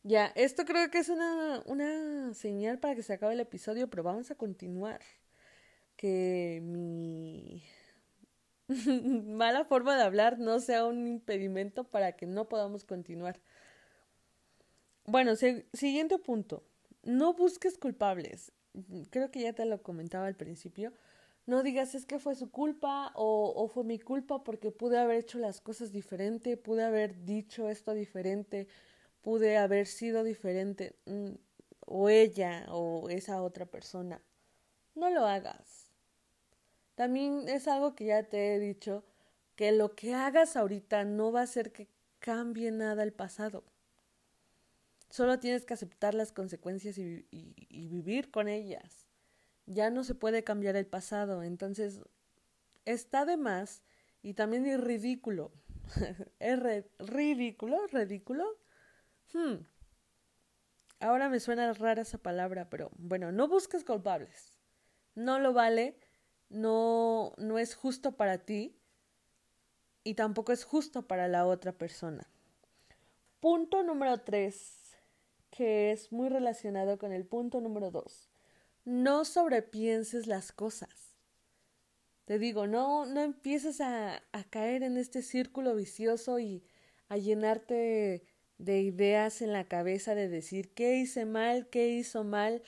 ya, 0.07 0.27
esto 0.37 0.65
creo 0.65 0.91
que 0.91 0.99
es 0.99 1.09
una, 1.09 1.63
una 1.67 2.33
señal 2.35 2.79
para 2.79 2.95
que 2.95 3.03
se 3.03 3.13
acabe 3.13 3.35
el 3.35 3.41
episodio, 3.41 3.89
pero 3.91 4.03
vamos 4.03 4.31
a 4.31 4.37
continuar. 4.37 5.01
Que 5.97 6.61
mi 6.63 7.63
mala 9.27 9.65
forma 9.65 9.97
de 9.97 10.03
hablar 10.03 10.39
no 10.39 10.61
sea 10.61 10.85
un 10.87 11.07
impedimento 11.07 11.85
para 11.85 12.13
que 12.13 12.27
no 12.27 12.49
podamos 12.49 12.85
continuar. 12.85 13.41
Bueno, 15.07 15.35
siguiente 15.37 16.19
punto 16.19 16.63
no 17.07 17.33
busques 17.33 17.79
culpables. 17.79 18.53
Creo 19.11 19.31
que 19.31 19.41
ya 19.41 19.53
te 19.55 19.65
lo 19.65 19.83
comentaba 19.83 20.27
al 20.27 20.37
principio. 20.37 20.93
No 21.47 21.63
digas 21.63 21.95
es 21.95 22.05
que 22.05 22.19
fue 22.19 22.35
su 22.35 22.51
culpa 22.51 23.13
o, 23.15 23.53
o, 23.57 23.69
fue 23.69 23.85
mi 23.85 23.99
culpa 24.01 24.43
porque 24.43 24.73
pude 24.73 24.99
haber 24.99 25.19
hecho 25.19 25.39
las 25.39 25.61
cosas 25.61 25.93
diferente, 25.93 26.57
pude 26.57 26.83
haber 26.83 27.25
dicho 27.25 27.69
esto 27.69 27.95
diferente, 27.95 28.67
pude 29.27 29.57
haber 29.57 29.89
sido 29.89 30.23
diferente, 30.23 30.95
mm, 31.07 31.33
o 31.81 32.09
ella 32.09 32.65
o 32.69 33.09
esa 33.09 33.43
otra 33.43 33.67
persona. 33.67 34.23
No 34.95 35.11
lo 35.11 35.27
hagas. 35.27 35.91
También 36.95 37.49
es 37.49 37.67
algo 37.67 37.97
que 37.97 38.05
ya 38.05 38.23
te 38.23 38.55
he 38.55 38.61
dicho, 38.61 39.05
que 39.57 39.73
lo 39.73 39.97
que 39.97 40.15
hagas 40.15 40.57
ahorita 40.57 41.05
no 41.05 41.33
va 41.33 41.41
a 41.41 41.43
hacer 41.43 41.73
que 41.73 41.89
cambie 42.21 42.71
nada 42.71 43.03
el 43.03 43.13
pasado. 43.13 43.65
Solo 45.11 45.41
tienes 45.41 45.65
que 45.65 45.75
aceptar 45.75 46.15
las 46.15 46.31
consecuencias 46.31 46.97
y, 46.97 47.27
vivir 47.69 48.31
con 48.31 48.47
ellas. 48.47 49.09
Ya 49.67 49.91
no 49.91 50.05
se 50.05 50.15
puede 50.15 50.45
cambiar 50.45 50.77
el 50.77 50.87
pasado, 50.87 51.43
entonces 51.43 51.99
está 52.85 53.25
de 53.25 53.37
más 53.37 53.83
y 54.23 54.35
también 54.35 54.67
es 54.67 54.81
ridículo. 54.81 55.51
¿Es 56.39 56.61
ridículo? 57.01 57.89
¿Ridículo? 57.89 58.66
Hmm. 59.37 59.67
Ahora 60.99 61.29
me 61.29 61.41
suena 61.41 61.71
rara 61.75 62.01
esa 62.01 62.17
palabra, 62.17 62.71
pero 62.71 62.91
bueno, 62.97 63.33
no 63.33 63.49
busques 63.49 63.85
culpables. 63.85 64.59
No 65.15 65.39
lo 65.41 65.53
vale, 65.53 65.99
no, 66.49 67.35
no 67.37 67.59
es 67.59 67.75
justo 67.75 68.17
para 68.17 68.39
ti 68.39 68.81
y 70.05 70.15
tampoco 70.15 70.53
es 70.53 70.65
justo 70.65 71.07
para 71.07 71.29
la 71.29 71.47
otra 71.47 71.73
persona. 71.73 72.27
Punto 73.39 73.83
número 73.83 74.23
tres 74.23 74.97
que 75.51 75.93
es 75.93 76.13
muy 76.13 76.31
relacionado 76.31 76.97
con 76.97 77.13
el 77.13 77.27
punto 77.27 77.61
número 77.61 77.91
dos. 77.91 78.31
No 78.87 79.27
sobrepienses 79.27 80.27
las 80.27 80.51
cosas. 80.51 81.19
Te 82.25 82.39
digo, 82.39 82.67
no, 82.67 83.05
no 83.05 83.21
empieces 83.21 83.83
a, 83.83 84.23
a 84.33 84.45
caer 84.45 84.83
en 84.83 84.97
este 84.97 85.21
círculo 85.21 85.75
vicioso 85.75 86.39
y 86.39 86.65
a 87.11 87.19
llenarte 87.19 88.25
de 88.59 88.81
ideas 88.81 89.43
en 89.43 89.53
la 89.53 89.65
cabeza 89.65 90.15
de 90.15 90.29
decir 90.29 90.73
qué 90.75 90.97
hice 90.97 91.27
mal, 91.27 91.69
qué 91.69 91.89
hizo 91.89 92.25
mal, 92.25 92.63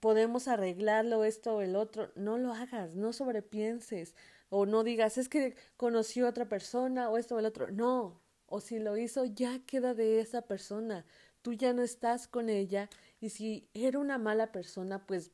podemos 0.00 0.48
arreglarlo 0.48 1.24
esto 1.24 1.56
o 1.56 1.60
el 1.62 1.76
otro. 1.76 2.10
No 2.16 2.38
lo 2.38 2.52
hagas, 2.52 2.96
no 2.96 3.12
sobrepienses 3.12 4.14
o 4.48 4.66
no 4.66 4.84
digas 4.84 5.18
es 5.18 5.28
que 5.28 5.54
conoció 5.76 6.26
a 6.26 6.30
otra 6.30 6.48
persona 6.48 7.08
o 7.10 7.18
esto 7.18 7.36
o 7.36 7.38
el 7.38 7.46
otro. 7.46 7.70
No, 7.70 8.20
o 8.46 8.60
si 8.60 8.78
lo 8.78 8.96
hizo 8.96 9.24
ya 9.24 9.60
queda 9.66 9.94
de 9.94 10.20
esa 10.20 10.42
persona 10.42 11.06
tú 11.42 11.52
ya 11.54 11.72
no 11.72 11.82
estás 11.82 12.28
con 12.28 12.48
ella 12.48 12.88
y 13.20 13.30
si 13.30 13.68
era 13.74 13.98
una 13.98 14.18
mala 14.18 14.52
persona, 14.52 15.06
pues 15.06 15.32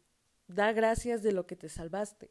da 0.48 0.72
gracias 0.72 1.22
de 1.22 1.32
lo 1.32 1.46
que 1.46 1.56
te 1.56 1.68
salvaste. 1.68 2.30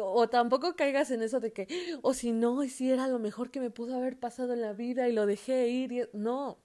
O 0.00 0.28
tampoco 0.28 0.76
caigas 0.76 1.10
en 1.10 1.22
eso 1.22 1.40
de 1.40 1.52
que, 1.52 1.66
o 2.02 2.12
si 2.12 2.32
no, 2.32 2.62
y 2.62 2.68
si 2.68 2.90
era 2.90 3.08
lo 3.08 3.18
mejor 3.18 3.50
que 3.50 3.60
me 3.60 3.70
pudo 3.70 3.96
haber 3.96 4.18
pasado 4.18 4.52
en 4.52 4.60
la 4.60 4.72
vida 4.72 5.08
y 5.08 5.12
lo 5.12 5.26
dejé 5.26 5.68
ir. 5.68 5.92
Y... 5.92 6.02
No, 6.12 6.58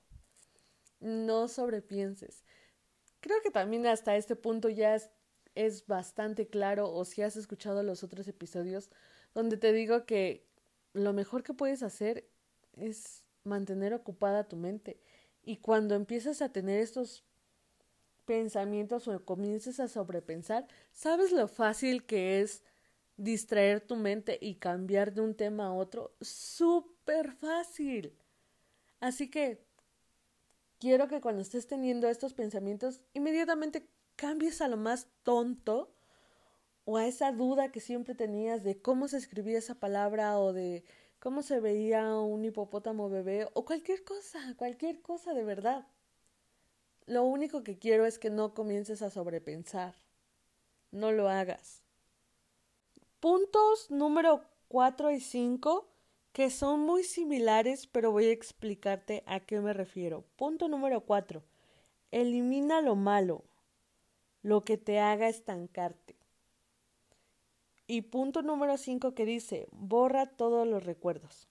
no 0.99 1.47
sobrepienses. 1.47 2.43
Creo 3.21 3.41
que 3.41 3.51
también 3.51 3.87
hasta 3.87 4.17
este 4.17 4.35
punto 4.35 4.69
ya 4.69 4.95
es, 4.95 5.09
es 5.55 5.87
bastante 5.87 6.47
claro, 6.47 6.91
o 6.91 7.05
si 7.05 7.21
has 7.21 7.37
escuchado 7.37 7.83
los 7.83 8.03
otros 8.03 8.27
episodios, 8.27 8.89
donde 9.33 9.57
te 9.57 9.71
digo 9.71 10.05
que 10.05 10.45
lo 10.93 11.13
mejor 11.13 11.43
que 11.43 11.53
puedes 11.53 11.83
hacer 11.83 12.29
es 12.73 13.23
mantener 13.43 13.93
ocupada 13.93 14.47
tu 14.47 14.55
mente 14.55 14.99
y 15.43 15.57
cuando 15.57 15.95
empiezas 15.95 16.41
a 16.41 16.51
tener 16.51 16.79
estos 16.79 17.25
pensamientos 18.25 19.07
o 19.07 19.25
comiences 19.25 19.79
a 19.79 19.87
sobrepensar, 19.89 20.67
¿sabes 20.91 21.31
lo 21.31 21.47
fácil 21.47 22.05
que 22.05 22.41
es 22.41 22.63
distraer 23.17 23.81
tu 23.81 23.95
mente 23.95 24.37
y 24.41 24.55
cambiar 24.55 25.13
de 25.13 25.21
un 25.21 25.35
tema 25.35 25.67
a 25.67 25.73
otro? 25.73 26.15
Súper 26.21 27.31
fácil. 27.33 28.17
Así 28.99 29.29
que 29.29 29.65
quiero 30.79 31.07
que 31.07 31.21
cuando 31.21 31.41
estés 31.41 31.67
teniendo 31.67 32.09
estos 32.09 32.33
pensamientos, 32.33 33.01
inmediatamente 33.13 33.87
cambies 34.15 34.61
a 34.61 34.67
lo 34.67 34.77
más 34.77 35.07
tonto 35.23 35.93
o 36.85 36.97
a 36.97 37.07
esa 37.07 37.31
duda 37.31 37.71
que 37.71 37.79
siempre 37.79 38.15
tenías 38.15 38.63
de 38.63 38.81
cómo 38.81 39.07
se 39.07 39.17
escribía 39.17 39.57
esa 39.57 39.75
palabra 39.75 40.39
o 40.39 40.53
de 40.53 40.83
cómo 41.19 41.41
se 41.41 41.59
veía 41.59 42.17
un 42.17 42.43
hipopótamo 42.43 43.09
bebé 43.09 43.47
o 43.53 43.65
cualquier 43.65 44.03
cosa, 44.03 44.39
cualquier 44.57 45.01
cosa 45.01 45.33
de 45.33 45.43
verdad. 45.43 45.87
Lo 47.05 47.23
único 47.23 47.63
que 47.63 47.77
quiero 47.77 48.05
es 48.05 48.19
que 48.19 48.29
no 48.29 48.53
comiences 48.53 49.01
a 49.01 49.09
sobrepensar. 49.09 49.95
No 50.91 51.11
lo 51.11 51.29
hagas. 51.29 51.82
Puntos 53.23 53.89
número 53.89 54.43
4 54.67 55.11
y 55.11 55.21
5 55.21 55.87
que 56.33 56.49
son 56.49 56.81
muy 56.81 57.05
similares, 57.05 57.87
pero 57.87 58.11
voy 58.11 58.25
a 58.25 58.33
explicarte 58.33 59.23
a 59.27 59.39
qué 59.39 59.61
me 59.61 59.71
refiero. 59.71 60.25
Punto 60.35 60.67
número 60.67 61.05
4. 61.05 61.41
Elimina 62.11 62.81
lo 62.81 62.95
malo, 62.97 63.45
lo 64.41 64.65
que 64.65 64.75
te 64.75 64.99
haga 64.99 65.29
estancarte. 65.29 66.17
Y 67.87 68.01
punto 68.01 68.41
número 68.41 68.75
5 68.75 69.15
que 69.15 69.25
dice, 69.25 69.69
borra 69.71 70.25
todos 70.25 70.67
los 70.67 70.83
recuerdos. 70.83 71.47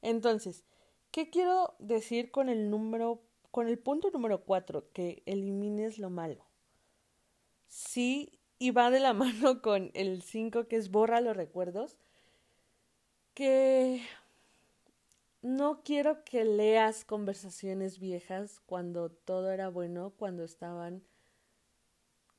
Entonces, 0.00 0.64
¿qué 1.10 1.28
quiero 1.28 1.74
decir 1.80 2.30
con 2.30 2.48
el 2.48 2.70
número, 2.70 3.20
con 3.50 3.68
el 3.68 3.78
punto 3.78 4.10
número 4.10 4.42
4? 4.44 4.90
Que 4.94 5.22
elimines 5.26 5.98
lo 5.98 6.08
malo. 6.08 6.46
Sí, 7.68 8.38
y 8.62 8.70
va 8.70 8.90
de 8.90 9.00
la 9.00 9.12
mano 9.12 9.60
con 9.60 9.90
el 9.94 10.22
5 10.22 10.68
que 10.68 10.76
es 10.76 10.90
borra 10.90 11.20
los 11.20 11.36
recuerdos. 11.36 11.98
Que 13.34 14.02
no 15.40 15.82
quiero 15.82 16.22
que 16.22 16.44
leas 16.44 17.04
conversaciones 17.04 17.98
viejas 17.98 18.60
cuando 18.64 19.10
todo 19.10 19.50
era 19.50 19.68
bueno, 19.68 20.12
cuando 20.16 20.44
estaban 20.44 21.02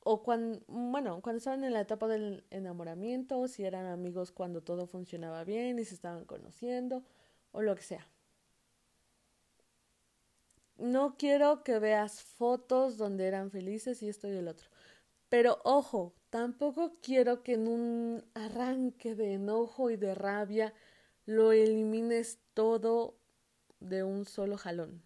o 0.00 0.22
cuando, 0.22 0.62
bueno, 0.66 1.20
cuando 1.20 1.38
estaban 1.38 1.62
en 1.64 1.74
la 1.74 1.80
etapa 1.82 2.08
del 2.08 2.44
enamoramiento, 2.50 3.46
si 3.48 3.64
eran 3.64 3.86
amigos 3.86 4.32
cuando 4.32 4.62
todo 4.62 4.86
funcionaba 4.86 5.44
bien 5.44 5.78
y 5.78 5.84
se 5.84 5.94
estaban 5.94 6.24
conociendo, 6.24 7.04
o 7.52 7.60
lo 7.60 7.74
que 7.74 7.82
sea. 7.82 8.06
No 10.76 11.16
quiero 11.18 11.62
que 11.64 11.78
veas 11.78 12.22
fotos 12.22 12.96
donde 12.96 13.26
eran 13.26 13.50
felices 13.50 14.02
y 14.02 14.08
esto 14.08 14.28
y 14.28 14.36
el 14.36 14.48
otro. 14.48 14.73
Pero 15.34 15.60
ojo, 15.64 16.14
tampoco 16.30 17.00
quiero 17.02 17.42
que 17.42 17.54
en 17.54 17.66
un 17.66 18.24
arranque 18.34 19.16
de 19.16 19.32
enojo 19.32 19.90
y 19.90 19.96
de 19.96 20.14
rabia 20.14 20.72
lo 21.26 21.50
elimines 21.50 22.38
todo 22.54 23.18
de 23.80 24.04
un 24.04 24.26
solo 24.26 24.56
jalón. 24.56 25.02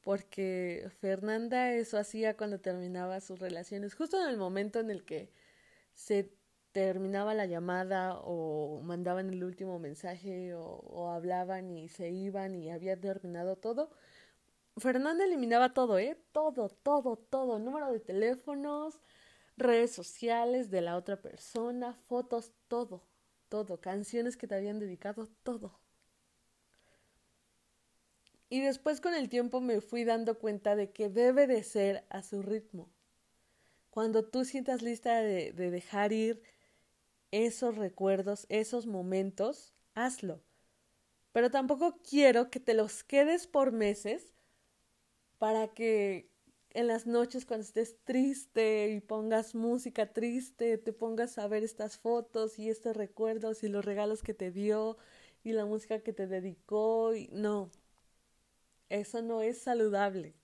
Porque 0.00 0.90
Fernanda 1.00 1.72
eso 1.72 1.98
hacía 1.98 2.36
cuando 2.36 2.58
terminaba 2.58 3.20
sus 3.20 3.38
relaciones, 3.38 3.94
justo 3.94 4.20
en 4.20 4.28
el 4.28 4.38
momento 4.38 4.80
en 4.80 4.90
el 4.90 5.04
que 5.04 5.30
se 5.94 6.32
terminaba 6.72 7.32
la 7.32 7.46
llamada 7.46 8.18
o 8.24 8.80
mandaban 8.82 9.30
el 9.30 9.44
último 9.44 9.78
mensaje 9.78 10.52
o, 10.56 11.10
hablaban 11.10 11.70
y 11.70 11.88
se 11.88 12.10
iban 12.10 12.56
y 12.56 12.72
había 12.72 12.98
terminado 13.00 13.54
todo. 13.54 13.92
Fernanda 14.78 15.24
eliminaba 15.24 15.74
todo, 15.74 15.98
¿eh? 15.98 16.18
Todo, 16.32 16.68
todo, 16.68 17.16
todo. 17.16 17.58
Número 17.58 17.92
de 17.92 18.00
teléfonos, 18.00 19.00
redes 19.56 19.92
sociales 19.92 20.70
de 20.70 20.80
la 20.80 20.96
otra 20.96 21.20
persona, 21.20 21.94
fotos, 21.94 22.52
todo, 22.68 23.02
todo. 23.48 23.80
Canciones 23.80 24.36
que 24.36 24.46
te 24.46 24.54
habían 24.54 24.78
dedicado, 24.78 25.28
todo. 25.42 25.78
Y 28.48 28.60
después 28.60 29.00
con 29.00 29.14
el 29.14 29.28
tiempo 29.28 29.60
me 29.60 29.80
fui 29.80 30.04
dando 30.04 30.38
cuenta 30.38 30.76
de 30.76 30.90
que 30.90 31.08
debe 31.08 31.46
de 31.46 31.62
ser 31.62 32.04
a 32.10 32.22
su 32.22 32.42
ritmo. 32.42 32.90
Cuando 33.90 34.24
tú 34.24 34.44
sientas 34.44 34.82
lista 34.82 35.20
de, 35.20 35.52
de 35.52 35.70
dejar 35.70 36.12
ir 36.12 36.42
esos 37.30 37.76
recuerdos, 37.76 38.46
esos 38.48 38.86
momentos, 38.86 39.74
hazlo. 39.94 40.42
Pero 41.32 41.50
tampoco 41.50 41.98
quiero 42.02 42.50
que 42.50 42.60
te 42.60 42.74
los 42.74 43.04
quedes 43.04 43.46
por 43.46 43.72
meses 43.72 44.32
para 45.42 45.66
que 45.66 46.30
en 46.70 46.86
las 46.86 47.08
noches 47.08 47.44
cuando 47.44 47.64
estés 47.64 47.96
triste 48.04 48.90
y 48.90 49.00
pongas 49.00 49.56
música 49.56 50.12
triste, 50.12 50.78
te 50.78 50.92
pongas 50.92 51.36
a 51.36 51.48
ver 51.48 51.64
estas 51.64 51.98
fotos 51.98 52.60
y 52.60 52.70
estos 52.70 52.96
recuerdos 52.96 53.64
y 53.64 53.68
los 53.68 53.84
regalos 53.84 54.22
que 54.22 54.34
te 54.34 54.52
dio 54.52 54.98
y 55.42 55.50
la 55.50 55.64
música 55.64 55.98
que 55.98 56.12
te 56.12 56.28
dedicó 56.28 57.16
y 57.16 57.26
no. 57.32 57.72
Eso 58.88 59.20
no 59.20 59.42
es 59.42 59.58
saludable. 59.58 60.36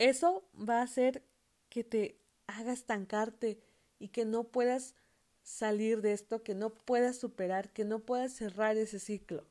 Eso 0.00 0.42
va 0.58 0.80
a 0.80 0.82
hacer 0.82 1.22
que 1.68 1.84
te 1.84 2.18
haga 2.48 2.72
estancarte 2.72 3.60
y 4.00 4.08
que 4.08 4.24
no 4.24 4.42
puedas 4.42 4.96
salir 5.44 6.02
de 6.02 6.14
esto, 6.14 6.42
que 6.42 6.56
no 6.56 6.70
puedas 6.70 7.16
superar, 7.16 7.70
que 7.70 7.84
no 7.84 8.00
puedas 8.00 8.32
cerrar 8.32 8.76
ese 8.76 8.98
ciclo. 8.98 9.46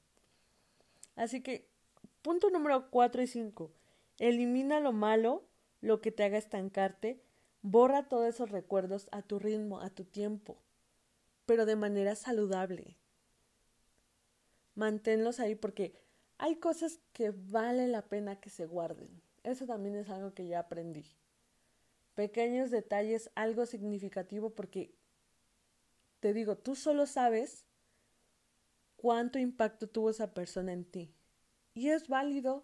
Así 1.15 1.39
que, 1.39 1.65
punto 2.21 2.49
número 2.49 2.89
4 2.89 3.21
y 3.21 3.27
5. 3.27 3.71
Elimina 4.17 4.79
lo 4.79 4.93
malo, 4.93 5.45
lo 5.81 6.01
que 6.01 6.11
te 6.11 6.23
haga 6.23 6.37
estancarte, 6.37 7.21
borra 7.61 8.07
todos 8.07 8.27
esos 8.27 8.49
recuerdos 8.49 9.07
a 9.11 9.21
tu 9.21 9.39
ritmo, 9.39 9.81
a 9.81 9.89
tu 9.89 10.05
tiempo, 10.05 10.57
pero 11.45 11.65
de 11.65 11.75
manera 11.75 12.15
saludable. 12.15 12.97
Manténlos 14.75 15.39
ahí 15.39 15.55
porque 15.55 15.99
hay 16.37 16.57
cosas 16.57 16.99
que 17.13 17.31
vale 17.31 17.87
la 17.87 18.03
pena 18.03 18.39
que 18.39 18.49
se 18.49 18.65
guarden. 18.65 19.21
Eso 19.43 19.65
también 19.65 19.95
es 19.95 20.09
algo 20.09 20.33
que 20.33 20.47
ya 20.47 20.59
aprendí. 20.59 21.05
Pequeños 22.13 22.71
detalles, 22.71 23.29
algo 23.35 23.65
significativo 23.65 24.49
porque 24.49 24.95
te 26.19 26.33
digo, 26.33 26.57
tú 26.57 26.75
solo 26.75 27.05
sabes 27.05 27.65
cuánto 28.95 29.37
impacto 29.37 29.87
tuvo 29.87 30.09
esa 30.09 30.33
persona 30.33 30.73
en 30.73 30.85
ti. 30.85 31.13
Y 31.73 31.89
es 31.89 32.07
válido 32.07 32.63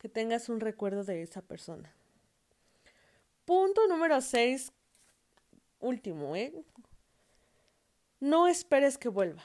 que 0.00 0.08
tengas 0.08 0.48
un 0.48 0.58
recuerdo 0.58 1.04
de 1.04 1.22
esa 1.22 1.42
persona. 1.42 1.94
Punto 3.44 3.86
número 3.86 4.20
6, 4.20 4.72
último, 5.78 6.34
¿eh? 6.34 6.52
No 8.18 8.48
esperes 8.48 8.98
que 8.98 9.08
vuelva. 9.08 9.44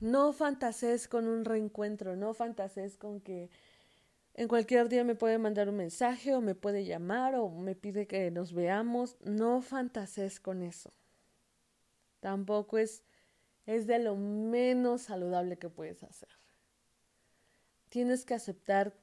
No 0.00 0.32
fantasees 0.32 1.06
con 1.06 1.28
un 1.28 1.44
reencuentro, 1.44 2.16
no 2.16 2.34
fantasees 2.34 2.96
con 2.96 3.20
que 3.20 3.50
en 4.34 4.48
cualquier 4.48 4.88
día 4.88 5.04
me 5.04 5.14
puede 5.14 5.38
mandar 5.38 5.68
un 5.68 5.76
mensaje 5.76 6.34
o 6.34 6.40
me 6.40 6.56
puede 6.56 6.84
llamar 6.84 7.36
o 7.36 7.48
me 7.48 7.76
pide 7.76 8.08
que 8.08 8.32
nos 8.32 8.52
veamos. 8.52 9.16
No 9.20 9.62
fantasees 9.62 10.40
con 10.40 10.62
eso 10.62 10.92
tampoco 12.22 12.78
es, 12.78 13.02
es 13.66 13.86
de 13.86 13.98
lo 13.98 14.16
menos 14.16 15.02
saludable 15.02 15.58
que 15.58 15.68
puedes 15.68 16.02
hacer. 16.04 16.28
Tienes 17.90 18.24
que 18.24 18.34
aceptar 18.34 18.94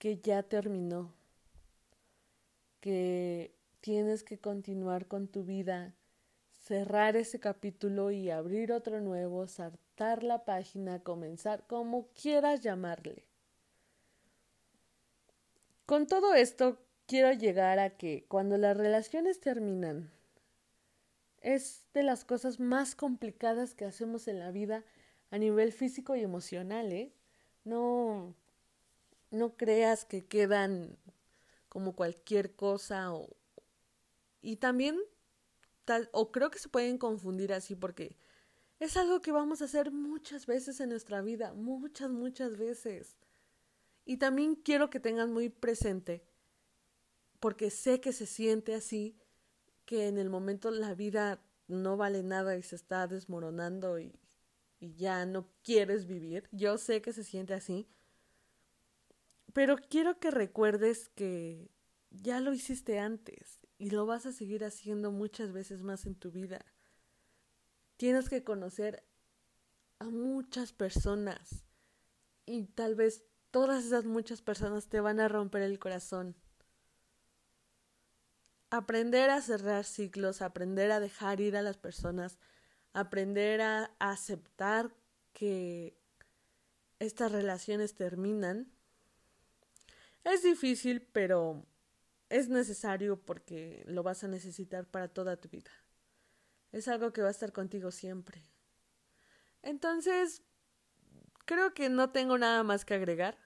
que 0.00 0.18
ya 0.18 0.42
terminó, 0.42 1.12
que 2.80 3.54
tienes 3.82 4.24
que 4.24 4.38
continuar 4.38 5.06
con 5.06 5.28
tu 5.28 5.44
vida, 5.44 5.94
cerrar 6.56 7.16
ese 7.16 7.38
capítulo 7.38 8.10
y 8.10 8.30
abrir 8.30 8.72
otro 8.72 9.02
nuevo, 9.02 9.46
saltar 9.46 10.22
la 10.22 10.46
página, 10.46 11.00
comenzar 11.00 11.66
como 11.66 12.08
quieras 12.14 12.62
llamarle. 12.62 13.26
Con 15.84 16.06
todo 16.06 16.32
esto, 16.32 16.78
quiero 17.06 17.32
llegar 17.34 17.78
a 17.78 17.90
que 17.90 18.24
cuando 18.26 18.56
las 18.56 18.78
relaciones 18.78 19.38
terminan, 19.38 20.10
es 21.42 21.84
de 21.92 22.04
las 22.04 22.24
cosas 22.24 22.58
más 22.58 22.94
complicadas 22.94 23.74
que 23.74 23.84
hacemos 23.84 24.28
en 24.28 24.38
la 24.38 24.50
vida 24.50 24.82
a 25.30 25.36
nivel 25.36 25.72
físico 25.72 26.16
y 26.16 26.22
emocional, 26.22 26.90
¿eh? 26.90 27.12
No, 27.64 28.34
no 29.30 29.56
creas 29.56 30.04
que 30.04 30.26
quedan 30.26 30.98
como 31.68 31.94
cualquier 31.94 32.54
cosa 32.54 33.12
o 33.12 33.36
y 34.42 34.56
también 34.56 34.98
tal 35.84 36.08
o 36.12 36.32
creo 36.32 36.50
que 36.50 36.58
se 36.58 36.68
pueden 36.68 36.98
confundir 36.98 37.52
así 37.52 37.76
porque 37.76 38.16
es 38.80 38.96
algo 38.96 39.20
que 39.20 39.30
vamos 39.30 39.60
a 39.60 39.66
hacer 39.66 39.92
muchas 39.92 40.46
veces 40.46 40.80
en 40.80 40.88
nuestra 40.88 41.20
vida, 41.20 41.52
muchas 41.52 42.10
muchas 42.10 42.56
veces. 42.56 43.18
Y 44.06 44.16
también 44.16 44.54
quiero 44.54 44.88
que 44.88 45.00
tengan 45.00 45.32
muy 45.32 45.50
presente 45.50 46.24
porque 47.40 47.70
sé 47.70 48.00
que 48.00 48.12
se 48.14 48.26
siente 48.26 48.74
así 48.74 49.18
que 49.84 50.08
en 50.08 50.16
el 50.16 50.30
momento 50.30 50.70
la 50.70 50.94
vida 50.94 51.42
no 51.68 51.96
vale 51.98 52.22
nada 52.22 52.56
y 52.56 52.62
se 52.62 52.76
está 52.76 53.06
desmoronando 53.06 53.98
y, 53.98 54.18
y 54.78 54.94
ya 54.94 55.26
no 55.26 55.46
quieres 55.62 56.06
vivir. 56.06 56.48
Yo 56.50 56.78
sé 56.78 57.02
que 57.02 57.12
se 57.12 57.22
siente 57.22 57.52
así. 57.52 57.86
Pero 59.52 59.76
quiero 59.76 60.18
que 60.18 60.30
recuerdes 60.30 61.08
que 61.10 61.70
ya 62.10 62.40
lo 62.40 62.52
hiciste 62.52 62.98
antes 62.98 63.60
y 63.78 63.90
lo 63.90 64.06
vas 64.06 64.26
a 64.26 64.32
seguir 64.32 64.64
haciendo 64.64 65.10
muchas 65.10 65.52
veces 65.52 65.82
más 65.82 66.06
en 66.06 66.14
tu 66.14 66.30
vida. 66.30 66.64
Tienes 67.96 68.28
que 68.28 68.44
conocer 68.44 69.04
a 69.98 70.04
muchas 70.06 70.72
personas 70.72 71.64
y 72.46 72.66
tal 72.66 72.94
vez 72.94 73.24
todas 73.50 73.84
esas 73.84 74.04
muchas 74.04 74.42
personas 74.42 74.88
te 74.88 75.00
van 75.00 75.20
a 75.20 75.28
romper 75.28 75.62
el 75.62 75.78
corazón 75.78 76.36
aprender 78.70 79.30
a 79.30 79.40
cerrar 79.42 79.84
ciclos, 79.84 80.42
aprender 80.42 80.92
a 80.92 81.00
dejar 81.00 81.40
ir 81.40 81.56
a 81.56 81.62
las 81.62 81.76
personas, 81.76 82.38
aprender 82.92 83.60
a 83.60 83.90
aceptar 83.98 84.94
que 85.32 85.96
estas 86.98 87.32
relaciones 87.32 87.94
terminan. 87.94 88.72
Es 90.24 90.42
difícil, 90.42 91.02
pero 91.12 91.66
es 92.28 92.48
necesario 92.48 93.20
porque 93.20 93.82
lo 93.86 94.02
vas 94.02 94.22
a 94.24 94.28
necesitar 94.28 94.86
para 94.86 95.08
toda 95.08 95.36
tu 95.36 95.48
vida. 95.48 95.70
Es 96.72 96.88
algo 96.88 97.12
que 97.12 97.22
va 97.22 97.28
a 97.28 97.32
estar 97.32 97.52
contigo 97.52 97.90
siempre. 97.90 98.46
Entonces, 99.62 100.42
creo 101.44 101.74
que 101.74 101.88
no 101.88 102.10
tengo 102.10 102.38
nada 102.38 102.62
más 102.62 102.84
que 102.84 102.94
agregar. 102.94 103.36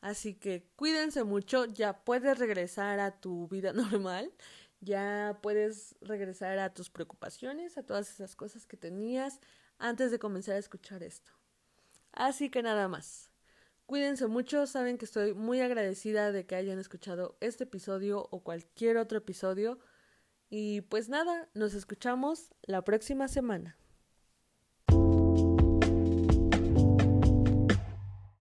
Así 0.00 0.34
que 0.34 0.68
cuídense 0.76 1.24
mucho, 1.24 1.64
ya 1.64 2.04
puedes 2.04 2.38
regresar 2.38 3.00
a 3.00 3.20
tu 3.20 3.48
vida 3.48 3.72
normal, 3.74 4.32
ya 4.80 5.38
puedes 5.42 5.96
regresar 6.00 6.58
a 6.58 6.74
tus 6.74 6.90
preocupaciones, 6.90 7.78
a 7.78 7.82
todas 7.82 8.10
esas 8.10 8.36
cosas 8.36 8.66
que 8.66 8.76
tenías 8.76 9.40
antes 9.78 10.10
de 10.10 10.18
comenzar 10.18 10.56
a 10.56 10.58
escuchar 10.58 11.02
esto. 11.02 11.32
Así 12.12 12.50
que 12.50 12.62
nada 12.62 12.86
más. 12.86 13.30
Cuídense 13.94 14.26
mucho, 14.26 14.66
saben 14.66 14.98
que 14.98 15.04
estoy 15.04 15.34
muy 15.34 15.60
agradecida 15.60 16.32
de 16.32 16.46
que 16.46 16.56
hayan 16.56 16.80
escuchado 16.80 17.38
este 17.40 17.62
episodio 17.62 18.26
o 18.32 18.42
cualquier 18.42 18.96
otro 18.96 19.18
episodio. 19.18 19.78
Y 20.50 20.80
pues 20.80 21.08
nada, 21.08 21.48
nos 21.54 21.74
escuchamos 21.74 22.52
la 22.62 22.82
próxima 22.82 23.28
semana. 23.28 23.78